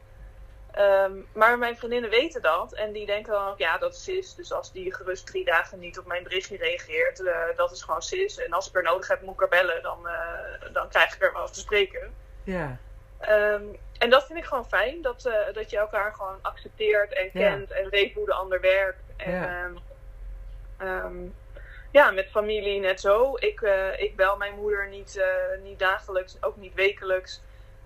[0.72, 2.72] Ehm, maar mijn vriendinnen weten dat.
[2.72, 4.34] En die denken dan ook, ja, dat is sis.
[4.34, 8.02] Dus als die gerust drie dagen niet op mijn berichtje reageert, eh, dat is gewoon
[8.02, 8.38] sis.
[8.38, 9.82] En als ik er nodig heb, moet ik er bellen.
[9.82, 12.14] Dan, eh, dan krijg ik er wel te spreken.
[12.44, 12.78] Ja.
[13.20, 13.62] Ehm,
[13.98, 15.02] en dat vind ik gewoon fijn.
[15.02, 17.48] Dat, eh, dat je elkaar gewoon accepteert en Ja.
[17.50, 17.70] kent.
[17.70, 19.02] En weet hoe de ander werkt.
[19.16, 19.70] En, Ja.
[20.78, 21.16] ehm,
[21.90, 23.32] ja, met familie net zo.
[23.36, 23.60] Ik,
[23.96, 25.24] ik bel mijn moeder niet,
[25.62, 27.40] niet dagelijks, ook niet wekelijks.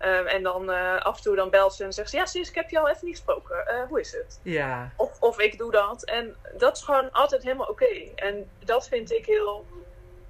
[0.05, 2.17] Ehm, en dan eh, af en toe dan belt ze en zegt ze...
[2.17, 3.67] Ja, sis, ik heb je al even niet gesproken.
[3.67, 4.41] Eh, hoe is het?
[4.43, 4.93] Ja.
[4.97, 6.05] Of, of ik doe dat.
[6.05, 8.13] En dat is gewoon altijd helemaal oké.
[8.15, 9.67] En dat vind ik heel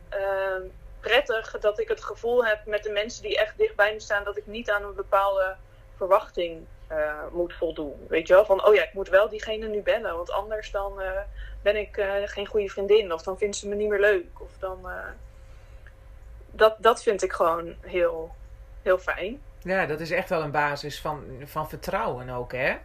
[0.08, 0.62] ehm,
[1.00, 1.58] prettig.
[1.60, 4.24] Dat ik het gevoel heb met de mensen die echt dicht bij me staan...
[4.24, 5.56] dat ik niet aan een bepaalde
[5.96, 8.06] verwachting eh, moet voldoen.
[8.08, 8.44] Weet je wel?
[8.44, 10.16] Van, oh ja, ik moet wel diegene nu bellen.
[10.16, 11.02] Want anders dan
[11.62, 13.12] ben ik geen goede vriendin.
[13.12, 14.40] Of dan vindt ze me niet meer leuk.
[14.40, 14.88] Of dan...
[16.50, 18.34] dat, dat vind ik gewoon heel,
[18.82, 19.42] heel fijn.
[19.64, 22.76] Ja, dat is echt wel een basis van, van vertrouwen ook, hè?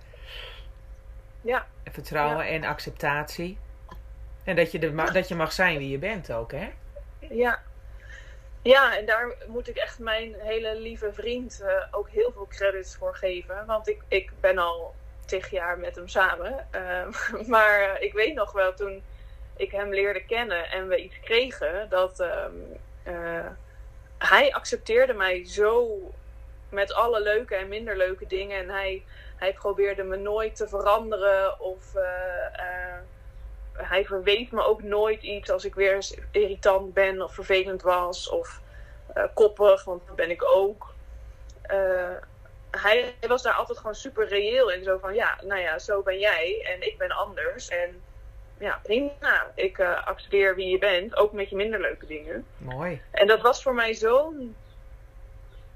[1.42, 3.58] Ja, Vertrouwen en acceptatie.
[4.44, 6.70] En dat je, de, dat je mag zijn wie je bent ook, hè?
[7.20, 7.60] Ja.
[8.62, 12.96] Ja, en daar moet ik echt mijn hele lieve vriend eh, ook heel veel credits
[12.96, 13.66] voor geven.
[13.66, 16.68] Want ik, ik ben al tig jaar met hem samen.
[16.72, 17.08] Eh,
[17.54, 19.04] maar ik weet nog wel toen
[19.56, 22.54] ik hem leerde kennen en we iets kregen, dat ehm,
[23.04, 23.48] eh,
[24.18, 26.00] hij accepteerde mij zo
[26.72, 28.58] met alle leuke en minder leuke dingen.
[28.58, 29.04] En hij,
[29.36, 33.00] hij probeerde me nooit te veranderen of eh, eh,
[33.74, 38.30] hij verweet me ook nooit iets als ik weer eens irritant ben of vervelend was
[38.30, 38.62] of
[39.14, 40.94] eh, koppig, want dat ben ik ook.
[41.62, 42.16] Eh,
[42.72, 44.84] hij was daar altijd gewoon super reëel in.
[44.84, 47.68] Zo van, ja, nou ja, zo ben jij en ik ben anders.
[47.68, 48.02] En
[48.58, 49.52] ja, prima.
[49.56, 52.46] Ik accepteer wie je bent, ook met je minder leuke dingen.
[52.58, 53.02] Mooi.
[53.12, 54.56] En dat was voor mij zo'n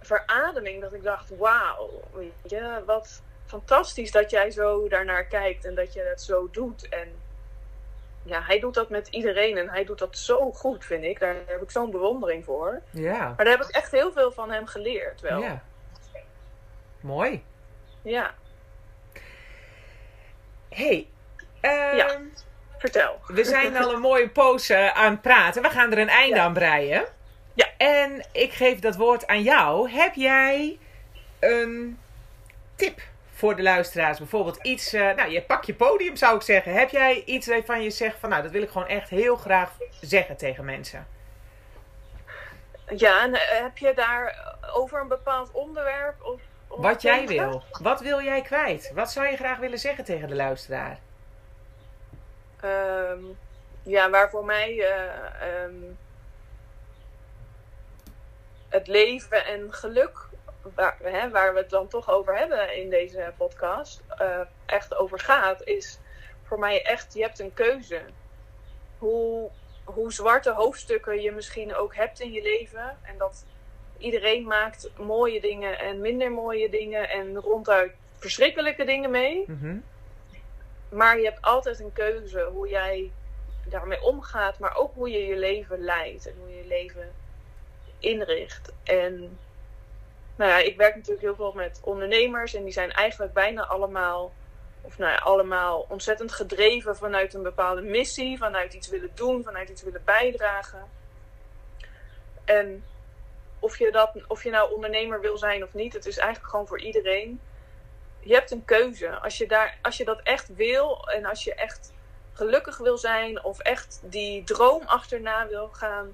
[0.06, 5.76] verademing dat ik dacht, wauw, weet je, wat fantastisch dat jij zo daarnaar kijkt en
[5.76, 6.89] dat je het zo doet.
[6.89, 7.08] En
[8.24, 11.20] ja, hij doet dat met iedereen en hij doet dat zo goed, vind ik.
[11.20, 12.82] Daar heb ik zo'n bewondering voor.
[12.89, 13.18] Ja.
[13.36, 15.41] Maar daar heb ik echt heel veel van hem geleerd wel.
[15.41, 15.64] Ja.
[16.99, 17.43] Mooi.
[18.01, 18.34] Ja.
[20.70, 21.08] hey,
[21.62, 22.20] ehm, Ja.
[22.78, 23.20] Vertel.
[23.28, 25.62] we zijn al een mooie poos eh, aan het praten.
[25.62, 26.43] We gaan er een einde Ja.
[26.43, 27.06] aan breien.
[27.54, 27.68] Ja.
[27.78, 29.89] En ik geef dat woord aan jou.
[29.91, 30.80] Heb jij
[31.39, 31.99] een
[32.76, 33.01] tip
[33.34, 34.18] voor de luisteraars?
[34.18, 36.74] Bijvoorbeeld iets, eh, nou je pak je podium zou ik zeggen.
[36.74, 39.78] Heb jij iets waarvan je zegt van nou dat wil ik gewoon echt heel graag
[40.01, 41.08] zeggen tegen mensen?
[42.95, 46.24] Ja, en eh, heb je daar over een bepaald onderwerp?
[46.24, 47.64] Of, of Wat jij wil.
[47.82, 48.91] Wat wil jij kwijt?
[48.93, 50.99] Wat zou je graag willen zeggen tegen de luisteraar?
[52.60, 53.20] Ehm,
[53.84, 55.74] ja, waar voor mij eh, ehm,
[58.74, 60.28] het leven en geluk,
[60.76, 65.20] waar, hè, waar we het dan toch over hebben in deze podcast, eh, echt over
[65.20, 66.00] gaat, is
[66.44, 68.02] voor mij echt, je hebt een keuze.
[68.98, 69.50] Hoe,
[69.84, 72.98] hoe zwarte hoofdstukken je misschien ook hebt in je leven.
[73.04, 73.46] En dat
[73.98, 79.44] iedereen maakt mooie dingen en minder mooie dingen en ronduit verschrikkelijke dingen mee.
[79.48, 79.78] Mhm.
[80.90, 83.12] Maar je hebt altijd een keuze hoe jij
[83.66, 87.12] daarmee omgaat, maar ook hoe je je leven leidt en hoe je je leven
[88.04, 88.72] inricht.
[88.84, 89.38] En
[90.36, 94.34] nou ja, ik werk natuurlijk heel veel met ondernemers en die zijn eigenlijk bijna allemaal,
[94.82, 99.70] of nou ja, allemaal ontzettend gedreven vanuit een bepaalde missie, vanuit iets willen doen, vanuit
[99.70, 100.89] iets willen bijdragen.
[102.45, 102.84] En
[103.60, 106.68] of je, dat, of je nou ondernemer wil zijn of niet, het is eigenlijk gewoon
[106.68, 107.41] voor iedereen.
[108.20, 109.10] Je hebt een keuze.
[109.10, 111.93] Als je, daar, als je dat echt wil en als je echt
[112.34, 116.14] gelukkig wil zijn of echt die droom achterna wil gaan,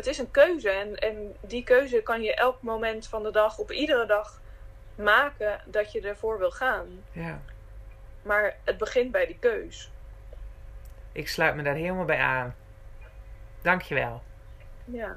[0.00, 0.70] het is een keuze.
[0.70, 4.40] En, en die keuze kan je elk moment van de dag, op iedere dag
[4.94, 7.04] maken dat je ervoor wil gaan.
[7.12, 7.40] Ja.
[8.22, 9.90] Maar het begint bij die keus.
[11.12, 12.56] Ik sluit me daar helemaal bij aan.
[13.62, 14.22] Dankjewel.
[14.84, 15.16] Ja.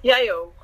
[0.00, 0.63] Jij ook.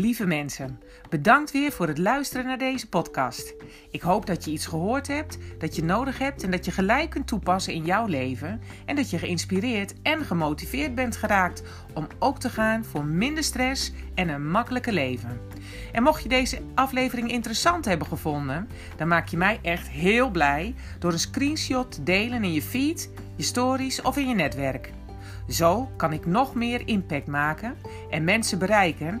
[0.00, 3.54] Lieve mensen, bedankt weer voor het luisteren naar deze podcast.
[3.90, 7.10] Ik hoop dat je iets gehoord hebt, dat je nodig hebt en dat je gelijk
[7.10, 8.60] kunt toepassen in jouw leven.
[8.86, 11.62] En dat je geïnspireerd en gemotiveerd bent geraakt
[11.94, 15.40] om ook te gaan voor minder stress en een makkelijker leven.
[15.92, 20.74] En mocht je deze aflevering interessant hebben gevonden, dan maak je mij echt heel blij
[20.98, 24.92] door een screenshot te delen in je feed, je stories of in je netwerk.
[25.48, 27.76] Zo kan ik nog meer impact maken
[28.10, 29.20] en mensen bereiken